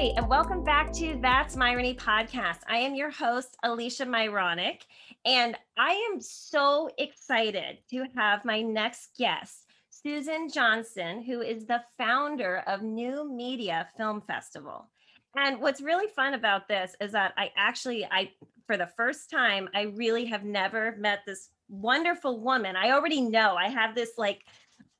[0.00, 2.60] Hi, and welcome back to That's Myrony podcast.
[2.66, 4.86] I am your host, Alicia Myronic,
[5.26, 11.82] and I am so excited to have my next guest, Susan Johnson, who is the
[11.98, 14.88] founder of New Media Film Festival.
[15.36, 18.30] And what's really fun about this is that I actually, I
[18.66, 22.74] for the first time, I really have never met this wonderful woman.
[22.74, 24.46] I already know I have this like,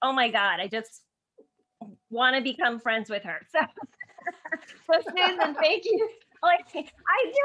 [0.02, 1.00] oh my God, I just
[2.10, 3.40] want to become friends with her.
[3.50, 3.60] So
[4.86, 6.08] so Susan, thank you.
[6.42, 7.40] Like I do.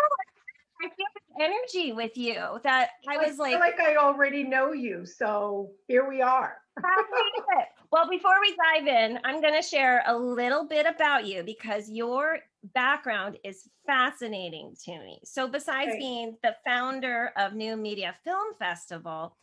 [0.82, 4.72] I feel this energy with you that I was I like, like I already know
[4.72, 5.06] you.
[5.06, 6.56] So here we are.
[7.92, 11.90] well, before we dive in, I'm going to share a little bit about you because
[11.90, 12.40] your
[12.74, 15.20] background is fascinating to me.
[15.24, 19.36] So, besides being the founder of New Media Film Festival,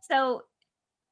[0.00, 0.42] so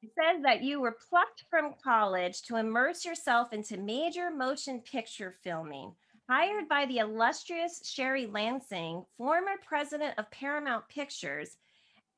[0.02, 5.34] it says that you were plucked from college to immerse yourself into major motion picture
[5.42, 5.92] filming.
[6.28, 11.56] Hired by the illustrious Sherry Lansing, former president of Paramount Pictures,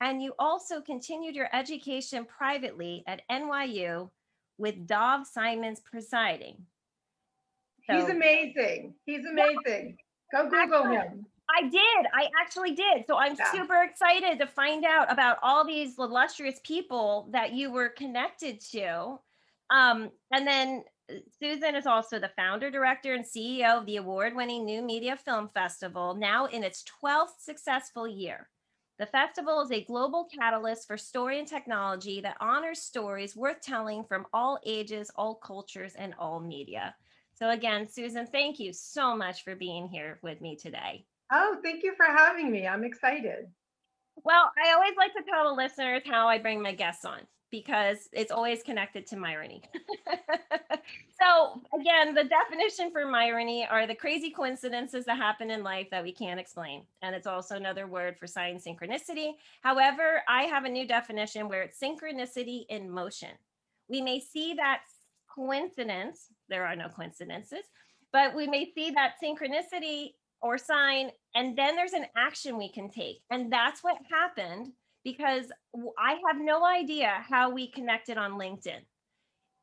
[0.00, 4.10] and you also continued your education privately at NYU
[4.58, 6.56] with Dov Simens presiding.
[7.88, 8.94] So, He's amazing.
[9.06, 9.96] He's amazing.
[10.32, 11.24] Go Google him.
[11.58, 12.06] I did.
[12.14, 13.04] I actually did.
[13.06, 13.50] So I'm yeah.
[13.52, 19.18] super excited to find out about all these illustrious people that you were connected to.
[19.70, 24.34] Um, and then uh, Susan is also the founder, director, and CEO of the award
[24.34, 28.48] winning New Media Film Festival, now in its 12th successful year.
[28.98, 34.04] The festival is a global catalyst for story and technology that honors stories worth telling
[34.04, 36.94] from all ages, all cultures, and all media.
[37.32, 41.06] So, again, Susan, thank you so much for being here with me today.
[41.32, 42.66] Oh, thank you for having me.
[42.66, 43.46] I'm excited.
[44.24, 47.20] Well, I always like to tell the listeners how I bring my guests on
[47.50, 49.62] because it's always connected to Myrony.
[51.20, 56.02] so, again, the definition for Myrony are the crazy coincidences that happen in life that
[56.02, 56.82] we can't explain.
[57.02, 59.32] And it's also another word for sign synchronicity.
[59.62, 63.30] However, I have a new definition where it's synchronicity in motion.
[63.88, 64.82] We may see that
[65.34, 67.64] coincidence, there are no coincidences,
[68.12, 70.12] but we may see that synchronicity
[70.42, 73.22] or sign and then there's an action we can take.
[73.30, 74.72] And that's what happened
[75.04, 75.46] because
[75.98, 78.80] i have no idea how we connected on linkedin.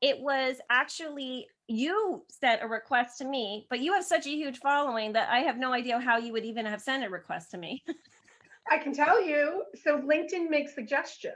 [0.02, 4.60] It was actually you sent a request to me but you have such a huge
[4.60, 7.58] following that i have no idea how you would even have sent a request to
[7.58, 7.84] me.
[8.72, 11.36] I can tell you so linkedin makes suggestions.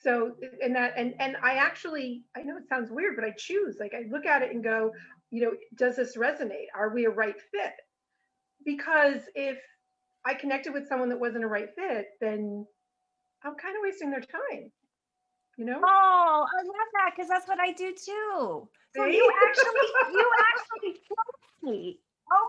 [0.00, 3.76] So and that and and i actually i know it sounds weird but i choose
[3.78, 4.92] like i look at it and go
[5.30, 6.66] you know does this resonate?
[6.74, 7.74] Are we a right fit
[8.64, 9.58] because if
[10.24, 12.66] I connected with someone that wasn't a right fit, then
[13.44, 14.70] I'm kind of wasting their time.
[15.56, 15.80] You know?
[15.84, 18.68] Oh, I love that because that's what I do too.
[18.96, 19.16] So See?
[19.16, 22.00] you actually, you actually killed me.
[22.32, 22.48] Oh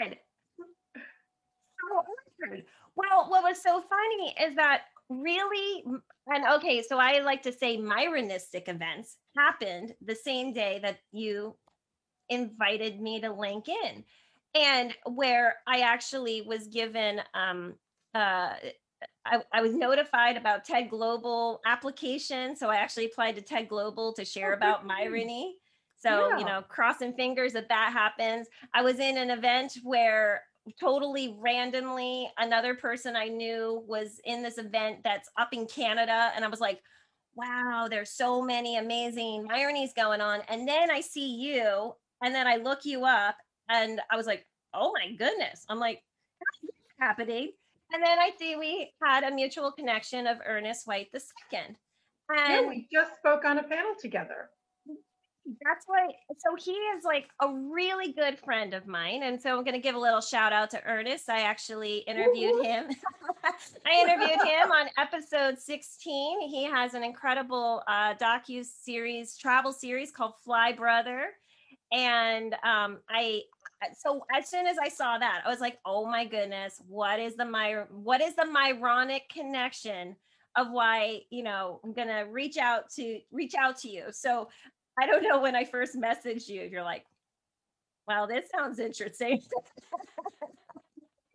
[0.00, 0.16] my god.
[0.58, 2.04] So
[2.42, 2.64] honored.
[2.96, 5.84] Well, what was so funny is that really,
[6.26, 11.56] and okay, so I like to say Myronistic events happened the same day that you
[12.28, 14.04] invited me to LinkedIn
[14.54, 17.74] and where I actually was given um,
[18.14, 18.54] uh,
[19.24, 22.56] I, I, was notified about TED Global application.
[22.56, 25.52] So I actually applied to TED Global to share oh, about Myrony.
[25.98, 26.38] So, yeah.
[26.38, 28.48] you know, crossing fingers that that happens.
[28.72, 30.42] I was in an event where
[30.80, 36.30] totally randomly another person I knew was in this event that's up in Canada.
[36.34, 36.80] And I was like,
[37.34, 40.40] wow, there's so many amazing Myronies going on.
[40.48, 43.36] And then I see you and then I look you up
[43.68, 45.64] and I was like, oh my goodness.
[45.68, 46.02] I'm like,
[46.98, 47.52] happening.
[47.92, 51.76] And then I see we had a mutual connection of Ernest White the second.
[52.28, 54.50] And yeah, we just spoke on a panel together.
[55.64, 56.08] That's why.
[56.36, 59.22] So he is like a really good friend of mine.
[59.22, 61.30] And so I'm going to give a little shout out to Ernest.
[61.30, 62.88] I actually interviewed him.
[63.86, 66.50] I interviewed him on episode 16.
[66.50, 71.28] He has an incredible uh, docu series, travel series called Fly Brother,
[71.92, 73.42] and um, I.
[73.96, 77.36] So as soon as I saw that, I was like, "Oh my goodness, what is
[77.36, 80.16] the my what is the Myronic connection
[80.56, 84.48] of why you know I'm gonna reach out to reach out to you?" So
[85.00, 87.04] I don't know when I first messaged you, you're like,
[88.08, 89.42] "Wow, this sounds interesting."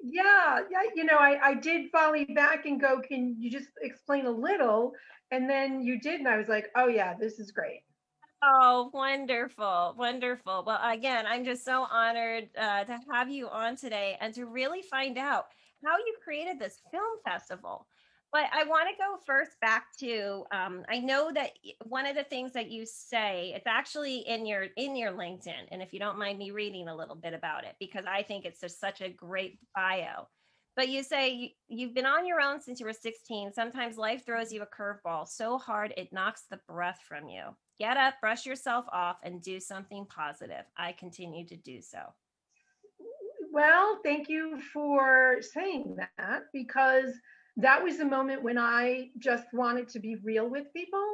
[0.03, 4.25] yeah yeah you know I, I did volley back and go can you just explain
[4.25, 4.91] a little
[5.31, 7.83] and then you did and i was like oh yeah this is great
[8.45, 10.63] Oh, wonderful, wonderful.
[10.67, 14.81] Well, again, I'm just so honored uh, to have you on today and to really
[14.81, 15.45] find out
[15.85, 17.87] how you created this film festival.
[18.33, 21.51] But I want to go first back to um, I know that
[21.85, 25.81] one of the things that you say it's actually in your in your LinkedIn, and
[25.81, 28.59] if you don't mind me reading a little bit about it because I think it's
[28.59, 30.27] just such a great bio.
[30.75, 33.53] But you say you've been on your own since you were 16.
[33.53, 37.55] Sometimes life throws you a curveball so hard it knocks the breath from you.
[37.83, 40.63] Get up, brush yourself off, and do something positive.
[40.77, 41.99] I continue to do so.
[43.51, 47.13] Well, thank you for saying that because
[47.57, 51.05] that was the moment when I just wanted to be real with people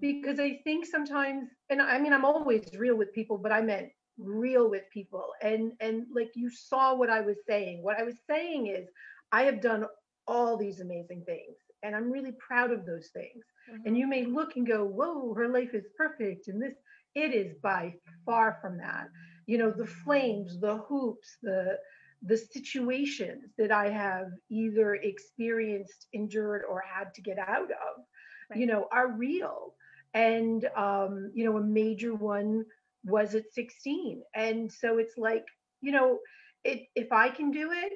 [0.00, 3.90] because I think sometimes and I mean I'm always real with people but I meant
[4.16, 8.16] real with people and and like you saw what I was saying what I was
[8.28, 8.88] saying is
[9.30, 9.84] I have done
[10.26, 13.86] all these amazing things and I'm really proud of those things mm-hmm.
[13.86, 16.74] and you may look and go whoa her life is perfect and this
[17.14, 17.94] it is by
[18.26, 19.08] far from that
[19.46, 21.78] you know the flames the hoops the
[22.26, 28.04] the situations that I have either experienced, endured, or had to get out of,
[28.50, 28.58] right.
[28.58, 29.74] you know, are real.
[30.14, 32.64] And, um, you know, a major one
[33.04, 34.22] was at 16.
[34.34, 35.44] And so it's like,
[35.82, 36.18] you know,
[36.64, 37.92] it, if I can do it,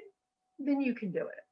[0.59, 1.45] then you can do it.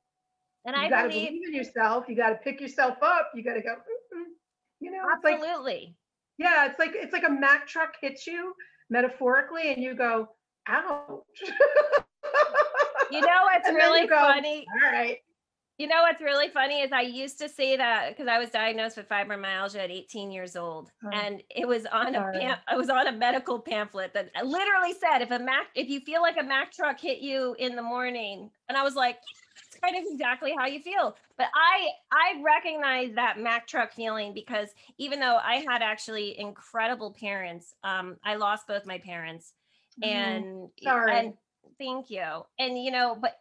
[0.66, 2.04] And you I gotta believe, believe in yourself.
[2.08, 3.30] You got to pick yourself up.
[3.34, 3.95] You got to go, mm-hmm.
[4.86, 5.74] You know, absolutely.
[5.74, 5.94] Like,
[6.38, 8.54] yeah, it's like it's like a Mack truck hits you
[8.88, 10.28] metaphorically, and you go,
[10.68, 11.22] ouch.
[13.10, 14.66] You know what's really go, funny?
[14.84, 15.18] All right.
[15.78, 18.96] You know what's really funny is I used to say that because I was diagnosed
[18.96, 22.36] with fibromyalgia at 18 years old, oh, and it was on sorry.
[22.36, 25.88] a pam- I was on a medical pamphlet that literally said if a Mack if
[25.88, 29.18] you feel like a Mack truck hit you in the morning, and I was like,
[29.76, 31.16] it's kind of exactly how you feel.
[31.36, 34.68] But I I recognize that Mack truck feeling because
[34.98, 39.54] even though I had actually incredible parents, um, I lost both my parents,
[40.02, 40.16] mm-hmm.
[40.16, 41.18] and sorry.
[41.18, 41.34] and
[41.78, 42.24] Thank you.
[42.58, 43.38] And you know, but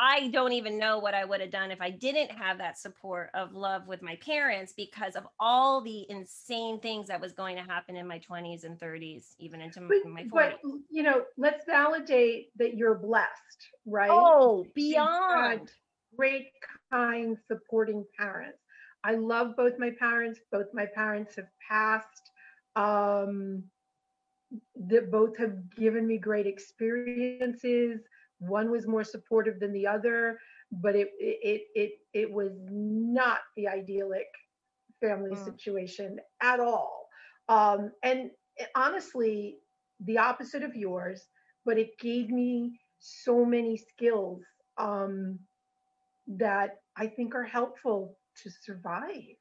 [0.00, 3.30] I don't even know what I would have done if I didn't have that support
[3.34, 7.62] of love with my parents because of all the insane things that was going to
[7.62, 10.28] happen in my 20s and 30s, even into but, my 40s.
[10.32, 10.58] But
[10.88, 13.26] you know, let's validate that you're blessed,
[13.86, 14.10] right?
[14.12, 15.72] Oh, beyond
[16.16, 16.46] great,
[16.92, 18.58] kind, supporting parents.
[19.02, 20.38] I love both my parents.
[20.52, 22.30] Both my parents have passed.
[22.76, 23.64] Um,
[24.76, 28.00] that both have given me great experiences.
[28.38, 30.38] One was more supportive than the other,
[30.70, 34.26] but it it it it was not the idyllic
[35.00, 35.44] family mm.
[35.44, 37.08] situation at all.
[37.48, 38.30] Um, and
[38.74, 39.56] honestly,
[40.00, 41.26] the opposite of yours,
[41.64, 44.42] but it gave me so many skills
[44.76, 45.38] um,
[46.26, 49.36] that I think are helpful to survive.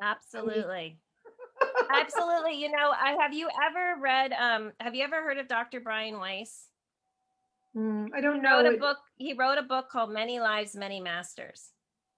[0.00, 0.98] Absolutely.
[1.94, 2.56] Absolutely.
[2.56, 5.80] You know, I have you ever read um have you ever heard of Dr.
[5.80, 6.68] Brian Weiss?
[7.76, 8.62] Mm, I don't he know.
[8.62, 11.70] Wrote a book he wrote a book called Many Lives, Many Masters.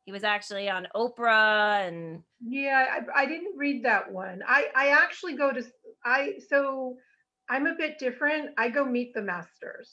[0.05, 4.41] He was actually on Oprah and Yeah, I, I didn't read that one.
[4.47, 5.63] I I actually go to
[6.05, 6.97] I so
[7.49, 8.51] I'm a bit different.
[8.59, 9.93] I go meet the masters.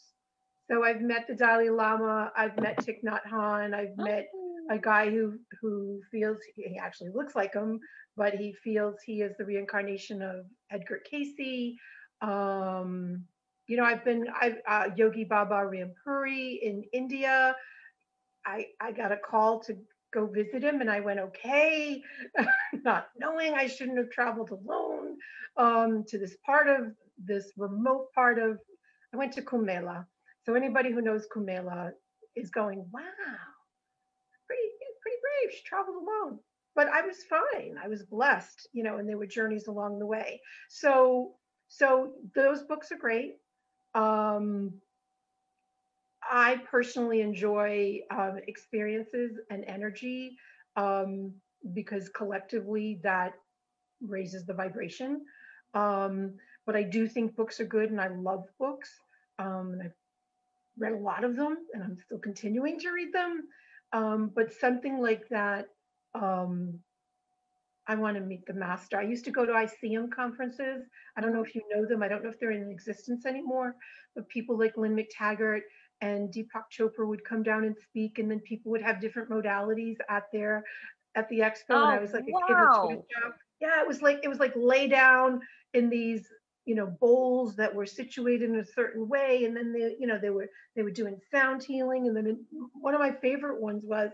[0.70, 4.28] So I've met the Dalai Lama, I've met Thich Nhat Hanh, I've met
[4.70, 4.80] a oh.
[4.82, 7.80] guy who who feels he actually looks like him,
[8.16, 11.76] but he feels he is the reincarnation of Edgar Cayce.
[12.22, 13.26] Um,
[13.72, 17.56] you know, I've been I've uh, Yogi Baba Rampuri in India.
[18.46, 19.78] I I got a call to
[20.14, 22.04] go visit him, and I went okay,
[22.84, 25.16] not knowing I shouldn't have traveled alone
[25.56, 28.60] um, to this part of this remote part of.
[29.14, 30.06] I went to Kumbh Mela.
[30.46, 31.92] So anybody who knows Kumbh Mela
[32.36, 33.02] is going, wow,
[34.48, 34.68] pretty
[35.02, 35.56] pretty brave.
[35.56, 36.40] She traveled alone
[36.74, 37.76] but I was fine.
[37.84, 40.40] I was blessed, you know, and there were journeys along the way.
[40.70, 41.34] So,
[41.68, 43.34] so those books are great.
[43.94, 44.74] Um,
[46.24, 50.38] I personally enjoy um, experiences and energy
[50.76, 51.34] um,
[51.74, 53.34] because collectively that
[54.02, 55.26] raises the vibration.
[55.74, 56.34] Um,
[56.66, 58.90] but I do think books are good, and I love books.
[59.40, 59.96] Um, and I've
[60.78, 63.44] read a lot of them, and I'm still continuing to read them.
[63.94, 65.68] Um, but something like that,
[66.14, 66.80] um,
[67.88, 69.00] I want to meet the master.
[69.00, 70.84] I used to go to ICEM conferences.
[71.18, 72.04] I don't know if you know them.
[72.04, 73.76] I don't know if they're in existence anymore,
[74.16, 75.62] but people like Lynne McTaggart
[76.02, 79.98] and Deepak Chopra would come down and speak, and then people would have different modalities
[80.10, 80.64] at their
[81.16, 81.72] at the expo.
[81.72, 82.88] Oh, and I was like a wow.
[82.90, 83.00] kid.
[83.60, 85.42] Yeah, it was like it was like lay down
[85.74, 86.28] in these
[86.66, 90.18] you know bowls that were situated in a certain way, and then they you know
[90.20, 94.12] they were they were doing sound healing, and then one of my favorite ones was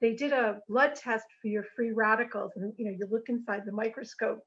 [0.00, 3.62] they did a blood test for your free radicals and you know you look inside
[3.64, 4.40] the microscope.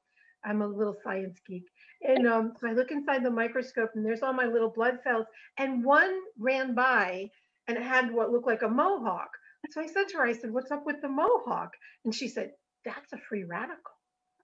[0.44, 1.64] I'm a little science geek.
[2.02, 5.26] And um, so i look inside the microscope and there's all my little blood cells
[5.58, 7.28] and one ran by
[7.68, 9.30] and it had what looked like a mohawk.
[9.70, 11.70] So i said to her i said what's up with the mohawk?
[12.04, 12.52] And she said
[12.84, 13.94] that's a free radical.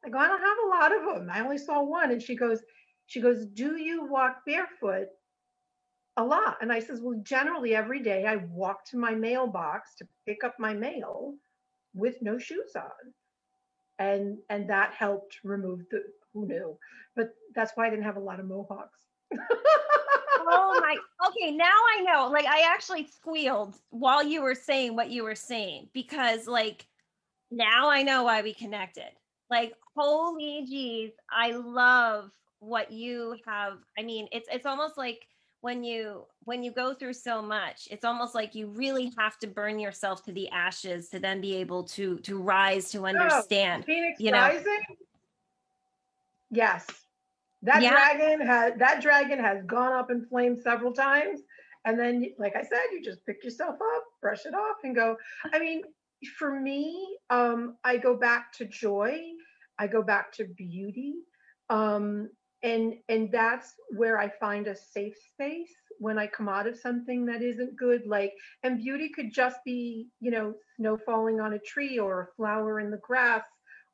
[0.04, 2.10] I go i don't have a lot of them i only saw one.
[2.10, 2.60] And she goes
[3.06, 5.08] she goes do you walk barefoot
[6.16, 6.58] a lot.
[6.60, 10.54] And I says, well, generally every day I walk to my mailbox to pick up
[10.58, 11.34] my mail
[11.94, 13.12] with no shoes on.
[13.98, 16.78] And and that helped remove the who knew.
[17.14, 19.06] But that's why I didn't have a lot of mohawks.
[19.32, 20.96] oh my
[21.28, 25.34] okay now i know like i actually squealed while you were saying what you were
[25.34, 26.86] saying because like
[27.50, 29.10] now i know why we connected
[29.50, 32.30] like holy jeez i love
[32.60, 35.26] what you have i mean it's it's almost like
[35.62, 39.46] when you when you go through so much it's almost like you really have to
[39.46, 44.20] burn yourself to the ashes to then be able to to rise to understand Phoenix
[44.20, 44.38] you know.
[44.38, 44.80] Rising?
[46.50, 46.86] Yes.
[47.62, 47.92] That Yeah.
[47.92, 51.40] dragon has that dragon has gone up in flames several times.
[51.84, 55.16] And then, like I said, you just pick yourself up, brush it off, and go.
[55.52, 55.82] I mean,
[56.36, 59.20] for me, um, I go back to joy.
[59.78, 61.14] I go back to beauty.
[61.70, 62.30] Um,
[62.66, 67.26] and and that's where I find a safe space when I come out of something
[67.26, 68.02] that isn't good.
[68.06, 72.36] Like, and beauty could just be, you know, snow falling on a tree or a
[72.36, 73.46] flower in the grass,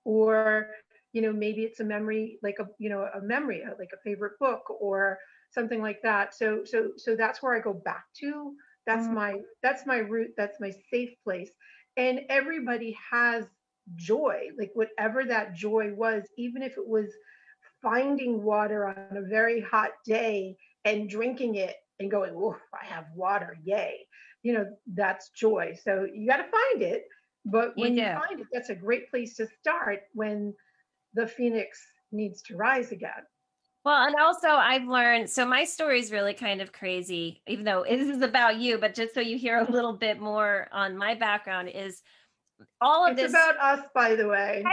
[0.04, 0.68] or
[1.00, 4.00] you know, maybe it's a memory, like a you know, a memory, uh, like a
[4.02, 5.18] favorite book or
[5.50, 6.34] something like that.
[6.34, 8.54] So so so that's where I go back to.
[8.86, 9.12] That's Mm.
[9.12, 10.30] my that's my root.
[10.36, 11.50] That's my safe place.
[11.96, 13.46] And everybody has
[13.96, 17.12] joy, like whatever that joy was, even if it was
[17.82, 23.06] finding water on a very hot day and drinking it and going, oh, I have
[23.14, 24.06] water, yay.
[24.42, 25.78] You know, that's joy.
[25.82, 27.04] So you got to find it.
[27.44, 28.14] But You when you, do.
[28.26, 30.54] find it, that's a great place to start when
[31.14, 31.80] the phoenix
[32.12, 33.10] needs to rise again.
[33.84, 37.84] Well, and also I've learned so my story is really kind of crazy, even though
[37.88, 41.16] this is about you, but just so you hear a little bit more on my
[41.16, 42.00] background is
[42.80, 44.64] all of It's this about us, by the way,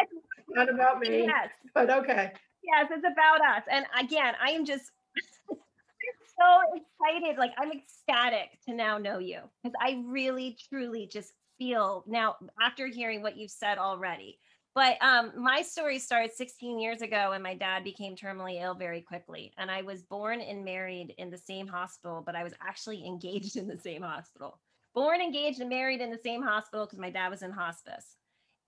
[0.49, 2.33] not about me, yes, but okay.
[2.63, 3.63] Yes, it's about us.
[3.71, 4.91] And again, I am just
[5.49, 7.37] so excited.
[7.37, 12.87] Like I'm ecstatic to now know you because I really truly just feel now after
[12.87, 14.39] hearing what you've said already.
[14.75, 19.01] But um, my story started 16 years ago when my dad became terminally ill very
[19.01, 19.51] quickly.
[19.57, 23.57] And I was born and married in the same hospital, but I was actually engaged
[23.57, 24.59] in the same hospital.
[24.95, 28.15] Born, engaged, and married in the same hospital because my dad was in hospice.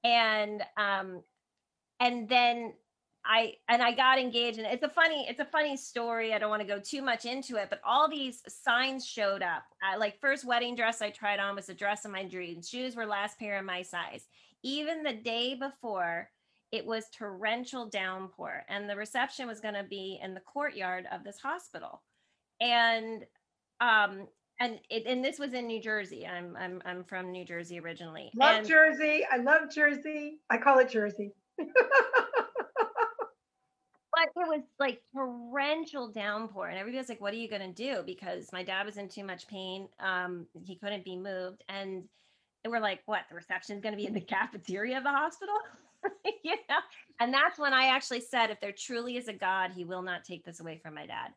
[0.03, 1.21] And um,
[1.99, 2.73] and then
[3.25, 6.33] I and I got engaged and it's a funny it's a funny story.
[6.33, 9.63] I don't want to go too much into it, but all these signs showed up.
[9.83, 12.67] I, like first wedding dress I tried on was the dress of my dreams.
[12.67, 14.27] Shoes were last pair of my size.
[14.63, 16.29] Even the day before,
[16.71, 21.23] it was torrential downpour and the reception was going to be in the courtyard of
[21.23, 22.01] this hospital.
[22.59, 23.23] And
[23.79, 24.27] um
[24.59, 26.25] and it, and this was in New Jersey.
[26.25, 28.31] I'm I'm I'm from New Jersey originally.
[28.35, 29.25] Love and, Jersey.
[29.31, 30.39] I love Jersey.
[30.49, 31.33] I call it Jersey.
[34.29, 38.03] it was like torrential downpour and everybody's like what are you going to do?
[38.05, 42.03] Because my dad was in too much pain um he couldn't be moved and
[42.63, 45.09] and we're like what the reception is going to be in the cafeteria of the
[45.09, 45.55] hospital?
[46.43, 46.77] You know?
[47.19, 50.23] And that's when i actually said if there truly is a god he will not
[50.23, 51.29] take this away from my dad.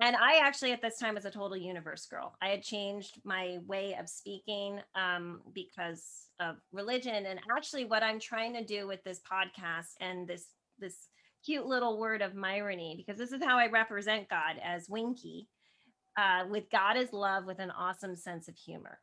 [0.00, 2.36] And i actually at this time was a total universe girl.
[2.40, 8.18] I had changed my way of speaking um, because of religion and actually what i'm
[8.18, 10.46] trying to do with this podcast and this
[10.78, 11.08] this
[11.44, 15.48] cute little word of irony because this is how I represent God as Winky.
[16.16, 19.00] Uh, with God is love with an awesome sense of humor.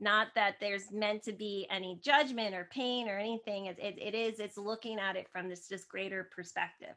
[0.00, 3.66] Not that there's meant to be any judgment or pain or anything.
[3.66, 6.94] It, it, it is, it's looking at it from this just greater perspective.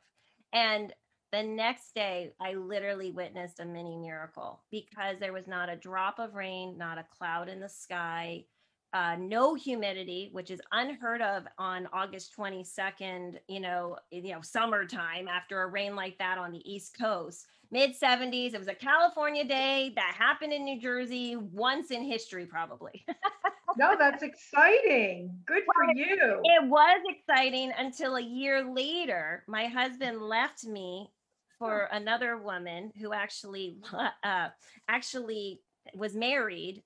[0.54, 0.94] And
[1.32, 6.20] the next day, I literally witnessed a mini miracle because there was not a drop
[6.20, 8.46] of rain, not a cloud in the sky,
[8.94, 15.28] uh, no humidity, which is unheard of on August 22nd, you know, you know, summertime
[15.28, 17.48] after a rain like that on the East Coast.
[17.72, 22.46] Mid 70s, it was a California day that happened in New Jersey once in history,
[22.46, 23.06] probably.
[23.78, 25.40] no, that's exciting.
[25.46, 26.42] Good for Well, you.
[26.44, 31.10] it was exciting until a year later my husband left me
[31.58, 33.78] for another woman who actually
[34.24, 34.50] uh
[34.90, 35.62] actually
[35.96, 36.84] was married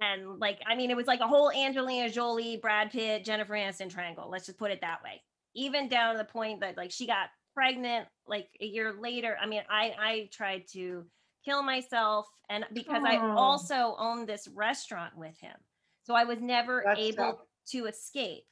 [0.00, 3.90] and like i mean it was like a whole angelina jolie brad pitt jennifer aniston
[3.90, 5.22] triangle let's just put it that way
[5.54, 9.46] even down to the point that like she got pregnant like a year later i
[9.46, 11.04] mean i i tried to
[11.44, 13.36] kill myself and because i Oh.
[13.36, 15.56] also owned this restaurant with him
[16.04, 17.38] so i was never That's able tough.
[17.70, 18.44] to escape.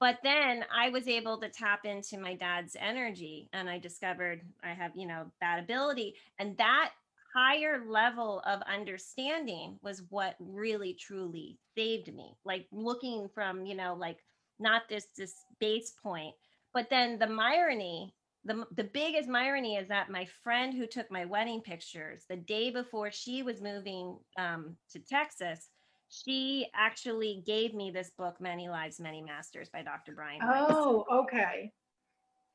[0.00, 4.68] But then I was able to tap into my dad's energy and I discovered I
[4.68, 6.14] have, you know, that ability.
[6.38, 6.92] And that
[7.38, 12.34] higher level of understanding was what really truly saved me.
[12.44, 14.18] Like looking from, you know, like
[14.58, 16.34] not this this base point,
[16.74, 18.12] but then the irony,
[18.44, 22.70] the the biggest irony is that my friend who took my wedding pictures the day
[22.70, 25.68] before she was moving um, to Texas,
[26.08, 30.12] she actually gave me this book, Many Lives, Many Masters by Dr.
[30.14, 30.40] Brian.
[30.42, 30.66] Weiss.
[30.70, 31.72] Oh, okay.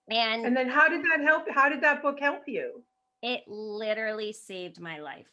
[0.10, 1.44] and, And then how did that help?
[1.50, 2.84] How did that book help you?
[3.24, 5.28] It literally saved my life.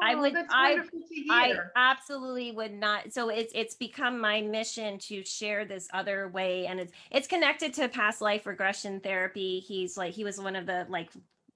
[0.00, 0.88] I Oh, would- I-
[1.28, 3.12] I absolutely would not.
[3.12, 7.74] So it's it's become my mission to share this other way, and it's it's connected
[7.74, 9.60] to past life regression therapy.
[9.60, 11.10] He's like he was one of the like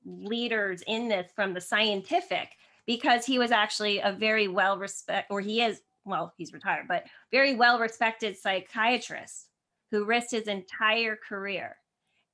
[0.04, 2.56] leaders in this from the scientific
[2.86, 7.04] because he was actually a very well respect or he is well he's retired but
[7.32, 9.48] very well respected psychiatrist
[9.90, 11.76] who risked his entire career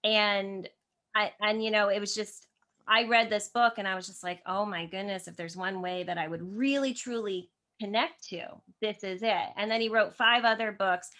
[0.02, 0.68] and
[1.14, 2.48] i and you know it was just
[2.90, 5.80] i read this book and i was just like oh my goodness if there's one
[5.80, 7.48] way that i would really truly
[7.80, 8.42] connect to
[8.82, 11.10] this is it and then he wrote five other books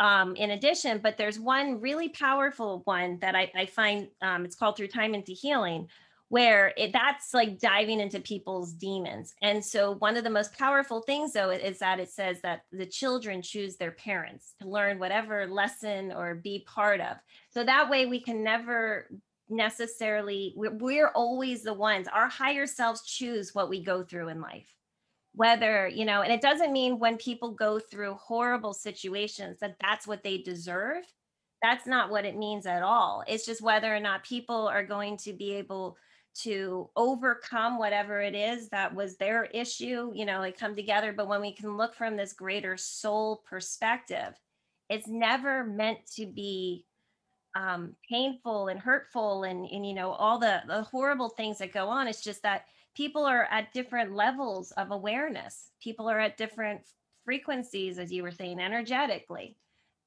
[0.00, 4.56] um, in addition but there's one really powerful one that i, I find um, it's
[4.56, 5.88] called through time into healing
[6.28, 9.34] where it, that's like diving into people's demons.
[9.42, 12.86] And so, one of the most powerful things, though, is that it says that the
[12.86, 17.16] children choose their parents to learn whatever lesson or be part of.
[17.50, 19.08] So that way, we can never
[19.48, 24.40] necessarily, we're, we're always the ones, our higher selves choose what we go through in
[24.40, 24.68] life.
[25.34, 30.06] Whether, you know, and it doesn't mean when people go through horrible situations that that's
[30.06, 31.04] what they deserve.
[31.62, 33.22] That's not what it means at all.
[33.26, 35.98] It's just whether or not people are going to be able
[36.42, 41.12] to overcome whatever it is that was their issue, you know, like come together.
[41.12, 44.34] But when we can look from this greater soul perspective,
[44.88, 46.85] it's never meant to be
[47.56, 51.88] um, painful and hurtful and, and, you know, all the, the horrible things that go
[51.88, 52.06] on.
[52.06, 55.70] It's just that people are at different levels of awareness.
[55.82, 56.82] People are at different
[57.24, 59.56] frequencies, as you were saying, energetically.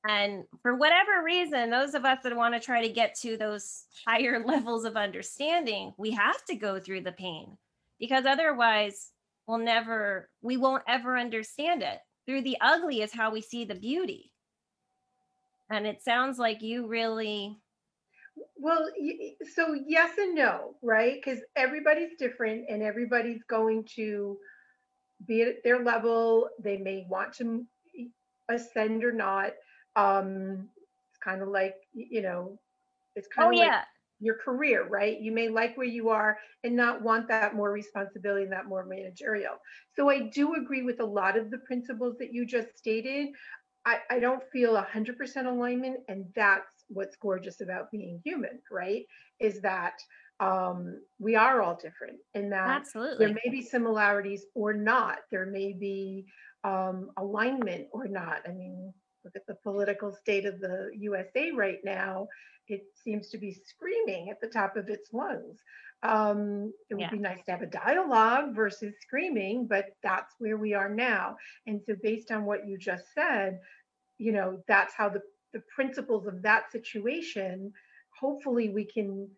[0.07, 3.85] And for whatever reason, those of us that want to try to get to those
[4.05, 7.57] higher levels of understanding, we have to go through the pain
[7.99, 9.09] because otherwise
[9.47, 11.99] we'll never, we won't ever understand it.
[12.27, 14.31] Through the ugly is how we see the beauty.
[15.69, 17.57] And it sounds like you really,
[18.57, 18.89] Well,
[19.55, 21.15] so yes and no, right?
[21.15, 24.37] Because everybody's different and everybody's going to
[25.27, 26.49] be at their level.
[26.63, 27.65] They may want to
[28.49, 29.51] ascend or not.
[29.95, 30.69] Um,
[31.09, 32.59] it's kind of like, you know,
[33.15, 33.81] it's kind oh, of like yeah.
[34.19, 35.19] your career, right?
[35.19, 38.85] You may like where you are and not want that more responsibility and that more
[38.85, 39.55] managerial.
[39.95, 43.29] So I do agree with a lot of the principles that you just stated.
[43.85, 49.05] I, I don't feel 100% alignment, and that's what's gorgeous about being human, right?
[49.39, 49.99] Is that
[50.39, 53.25] um, we are all different, and that Absolutely.
[53.25, 55.19] there may be similarities or not.
[55.31, 56.25] There may be
[56.63, 58.41] um, alignment or not.
[58.47, 62.27] I mean, look at the political state of the USA right now.
[62.67, 65.59] It seems to be screaming at the top of its lungs.
[66.03, 67.11] Um, it would Yeah.
[67.11, 71.35] be nice to have a dialogue versus screaming, but that's where we are now.
[71.67, 73.59] And so, based on what you just said,
[74.17, 75.21] you know, that's how the,
[75.53, 77.73] the principles of that situation,
[78.19, 79.29] hopefully, we can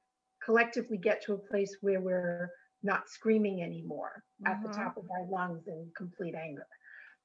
[0.44, 2.52] collectively get to a place where we're
[2.84, 4.70] not screaming anymore at the Mhm.
[4.70, 6.68] top of our lungs in complete anger.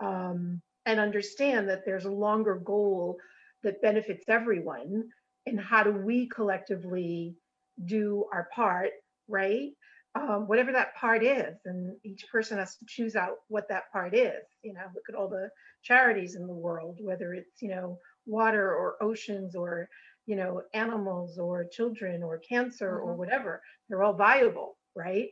[0.01, 3.18] Um, and understand that there's a longer goal
[3.62, 5.09] that benefits everyone.
[5.46, 7.37] And how do we collectively
[7.85, 8.90] do our part,
[9.29, 9.71] right?
[10.15, 11.59] Um, whatever that part is.
[11.67, 14.45] And each person has to choose out what that part is.
[14.62, 15.51] You know, look at all the
[15.83, 19.89] charities in the world, whether it's, you know, water or oceans or,
[20.27, 23.17] you know, animals or children or cancer or Mhm.
[23.17, 23.62] whatever.
[23.89, 25.31] They're all viable, right?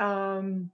[0.00, 0.72] Um,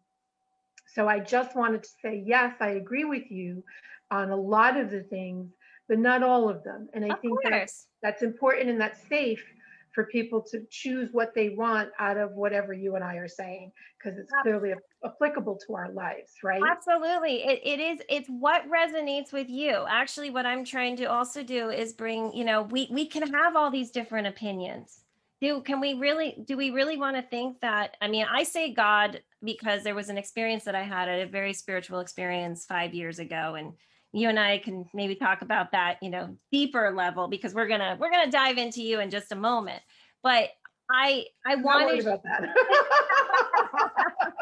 [0.89, 3.65] so I just wanted to say, yes, I agree with you
[4.11, 5.53] on a lot of the things,
[5.89, 6.89] but not all of them.
[6.95, 9.45] And I Of think that's that's important and that's safe
[9.93, 13.73] for people to choose what they want out of whatever you and I are saying,
[13.99, 14.73] because it's clearly
[15.05, 16.63] applicable to our lives, right?
[16.69, 17.43] Absolutely.
[17.43, 19.85] It, it is, it's what resonates with you.
[19.89, 23.57] Actually, what I'm trying to also do is bring, you know, we, we can have
[23.57, 25.01] all these different opinions.
[25.41, 28.73] Do, can we really, do we really want to think that, I mean, I say
[28.75, 33.19] God because there was an experience that I had, a very spiritual experience five years
[33.19, 33.55] ago.
[33.55, 33.73] And
[34.13, 37.97] you and I can maybe talk about that, you know, deeper level because we're gonna
[38.01, 39.83] we're gonna dive into you in just a moment.
[40.23, 40.51] But
[40.91, 42.43] I I wanted about that.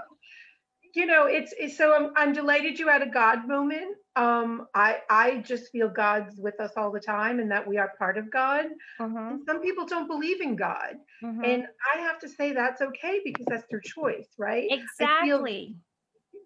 [0.95, 3.97] you know, it's, it's so I'm I'm delighted you had a God moment.
[4.17, 7.93] Um, I I just feel God's with us all the time and that we are
[7.99, 8.67] part of God.
[9.01, 9.37] Mm-hmm.
[9.47, 11.45] some people don't believe in God, mm-hmm.
[11.45, 14.69] and I have to say that's okay because that's their choice, right?
[14.71, 15.77] Exactly.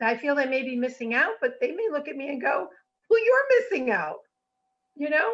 [0.00, 2.28] I feel, I feel they may be missing out, but they may look at me
[2.28, 2.68] and go,
[3.12, 4.20] well, you're missing out,
[4.96, 5.30] you know?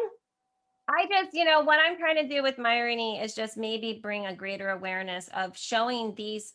[0.89, 4.25] I just, you know, what I'm trying to do with Myrony is just maybe bring
[4.25, 6.51] a greater awareness of showing these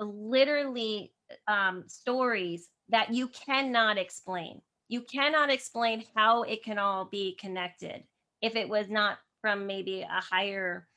[0.00, 1.12] literally
[1.46, 4.62] um, stories that you cannot explain.
[4.88, 8.04] You cannot explain how it can all be connected
[8.40, 10.88] if it was not from maybe a higher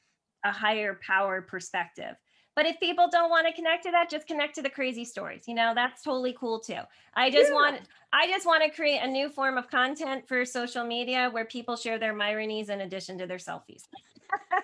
[0.43, 2.15] a higher power perspective.
[2.55, 5.43] But if people don't want to connect to that, just connect to the crazy stories.
[5.45, 6.79] You know, that's totally cool too.
[7.13, 7.55] I just yeah.
[7.55, 7.81] want
[8.13, 11.75] I just want to create a new form of content for social media where people
[11.75, 13.83] share their Myronies in addition to their selfies.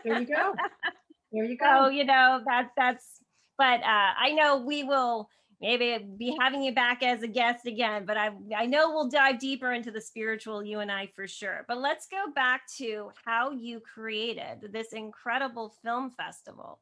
[0.05, 0.53] there you go.
[1.33, 1.85] There you go.
[1.85, 3.05] So, you know, that's that's
[3.57, 5.27] but uh I know we will
[5.59, 9.39] maybe be having you back as a guest again but i i know we'll dive
[9.39, 13.51] deeper into the spiritual you and i for sure but let's go back to how
[13.51, 16.79] you created this incredible film festival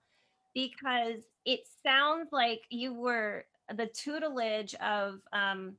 [0.54, 5.76] because it sounds like you were the tutelage of um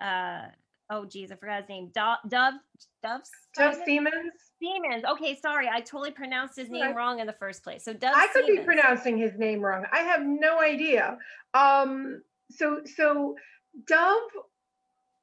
[0.00, 0.42] uh
[0.90, 1.90] oh geez, I forgot his name.
[1.94, 2.54] Dov Dov
[3.02, 3.20] Dov
[3.56, 4.32] Dov Simens.
[4.62, 5.04] Simens.
[5.12, 7.84] Okay, sorry, I totally pronounced his name wrong in the first place.
[7.84, 8.12] So Dov.
[8.14, 8.58] I could Simens.
[8.58, 9.84] be pronouncing his name wrong.
[9.92, 11.18] I have no idea.
[11.54, 12.22] Um.
[12.50, 13.34] So so
[13.86, 14.20] Dov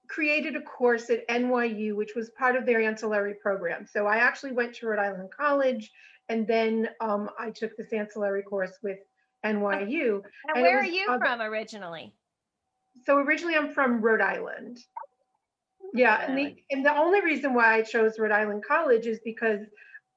[0.10, 3.86] created a course at NYU, which was part of their ancillary program.
[3.86, 5.92] So I actually went to Rhode Island College
[6.30, 9.00] and then um, I took this ancillary course with
[9.46, 10.16] NYU.
[10.16, 10.24] And,
[10.56, 12.14] and where are you from originally?
[13.06, 14.80] So originally I'm from Rhode Island.
[15.94, 19.62] Yeah, and the and the only reason why I chose Rhode Island College is because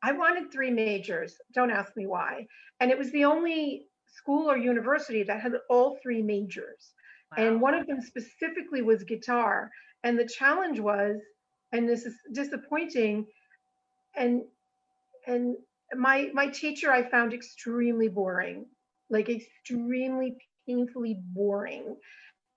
[0.03, 1.37] I wanted three majors.
[1.55, 2.47] Don't ask me why.
[2.81, 6.93] And it was the only school or university that had all three majors.
[7.37, 7.45] Wow.
[7.47, 9.71] And one of them specifically was guitar.
[10.05, 11.17] And the challenge was,
[11.71, 13.27] and this is disappointing,
[14.15, 14.43] and
[15.27, 15.57] and
[15.97, 18.67] my my teacher I found extremely boring,
[19.11, 21.97] like extremely painfully boring.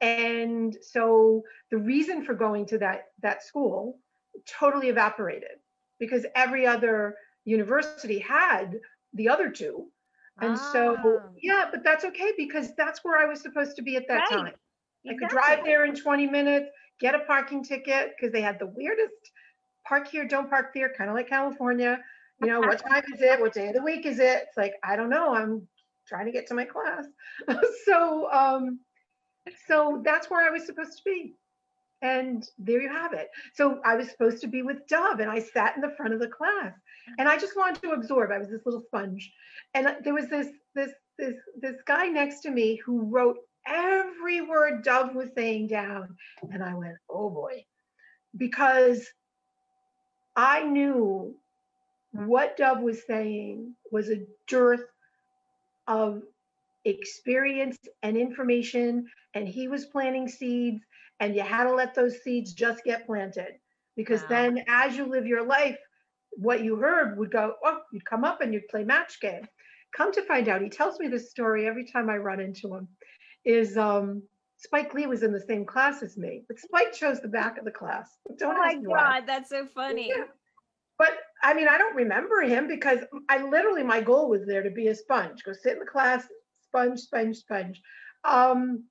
[0.02, 4.00] And so the reason for going to that that school
[4.48, 5.60] totally evaporated
[6.00, 8.80] because every other university had
[9.14, 9.88] the other two.
[10.42, 10.70] And ah.
[10.74, 14.24] so yeah, but that's okay because that's where I was supposed to be at that
[14.30, 14.30] right.
[14.30, 14.54] time.
[15.06, 15.10] Exactly.
[15.10, 16.68] I could drive there in 20 minutes,
[17.00, 19.14] get a parking ticket because they had the weirdest
[19.88, 22.00] park here, don't park there, kind of like California
[22.42, 23.40] you know, what time is it?
[23.40, 24.44] What day of the week is it?
[24.48, 25.34] It's like, I don't know.
[25.34, 25.68] I'm
[26.08, 27.06] trying to get to my class.
[27.86, 28.80] so, um,
[29.68, 31.36] so that's where I was supposed to be.
[32.02, 33.30] And there you have it.
[33.54, 36.20] So I was supposed to be with Dov and I sat in the front of
[36.20, 36.74] the class
[37.18, 38.32] and I just wanted to absorb.
[38.32, 39.32] I was this little sponge.
[39.74, 44.84] And there was this, this, this, this guy next to me who wrote every word
[44.84, 46.16] Dov was saying down.
[46.52, 47.66] And I went, oh boy,
[48.36, 49.08] because
[50.36, 51.36] I knew
[52.16, 54.86] what Dov was saying was a dearth
[55.88, 56.22] of
[56.86, 60.84] experience and information, and he was planting seeds,
[61.20, 63.54] and you had to let those seeds just get planted.
[63.96, 64.28] Because wow.
[64.30, 65.78] then, as you live your life,
[66.38, 69.48] what you heard would go, oh, you'd come up and you'd play match game.
[69.96, 72.88] Come to find out, he tells me this story every time I run into him.
[73.46, 74.24] Is um,
[74.58, 77.66] Spike Lee was in the same class as me, but Spike chose the back of
[77.66, 78.10] the class.
[78.38, 79.22] Don't oh my God, why.
[79.26, 80.10] that's so funny.
[80.10, 80.26] Yeah.
[81.46, 84.88] I mean, I don't remember him because I literally my goal was there to be
[84.88, 86.24] a sponge, go sit in the class,
[86.64, 87.84] sponge, sponge, sponge.
[88.24, 88.86] Um,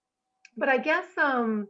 [0.56, 1.66] but I guess um,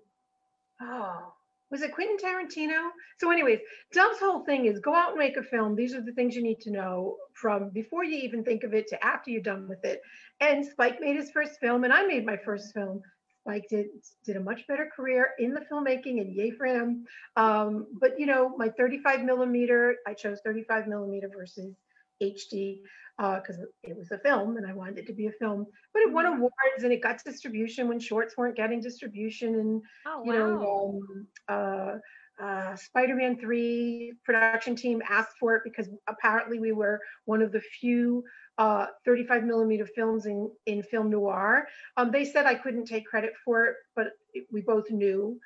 [0.83, 1.33] oh,
[1.70, 2.90] was it Quentin Tarantino?
[3.18, 3.61] So, anyways,
[3.94, 5.75] Dov's whole thing is go out and make a film.
[5.75, 8.87] These are the things you need to know from before you even think of it
[8.88, 10.03] to after you're done with it.
[10.40, 13.01] And Spike made his first film, and I made my first film.
[13.44, 13.87] Spike did
[14.24, 17.04] did a much better career in the filmmaking, and yay for him.
[17.37, 21.74] Um, but you know, my 35 millimeter, I chose 35 millimeter versus
[22.22, 22.80] HD
[23.16, 25.66] because uh, it was a film and I wanted it to be a film.
[25.92, 26.38] But it won mm-hmm.
[26.38, 29.54] awards and it got distribution when shorts weren't getting distribution.
[29.54, 30.38] And oh, you wow.
[30.38, 31.98] know, um, uh,
[32.42, 37.61] uh, Spider-Man 3 production team asked for it because apparently we were one of the
[37.61, 38.25] few
[38.59, 41.66] uh, 35 millimeter films in, in film noir.
[41.97, 45.38] Um, they said I couldn't take credit for it, but it, we both knew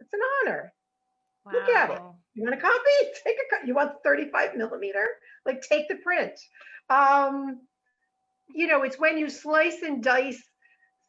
[0.00, 0.72] it's an honor.
[1.44, 1.52] Wow.
[1.52, 2.00] Look at it.
[2.34, 2.78] You want a copy?
[3.24, 3.66] Take a copy.
[3.66, 5.06] You want 35 millimeter?
[5.44, 6.32] Like take the print.
[6.88, 7.60] Um,
[8.54, 10.42] you know, it's when you slice and dice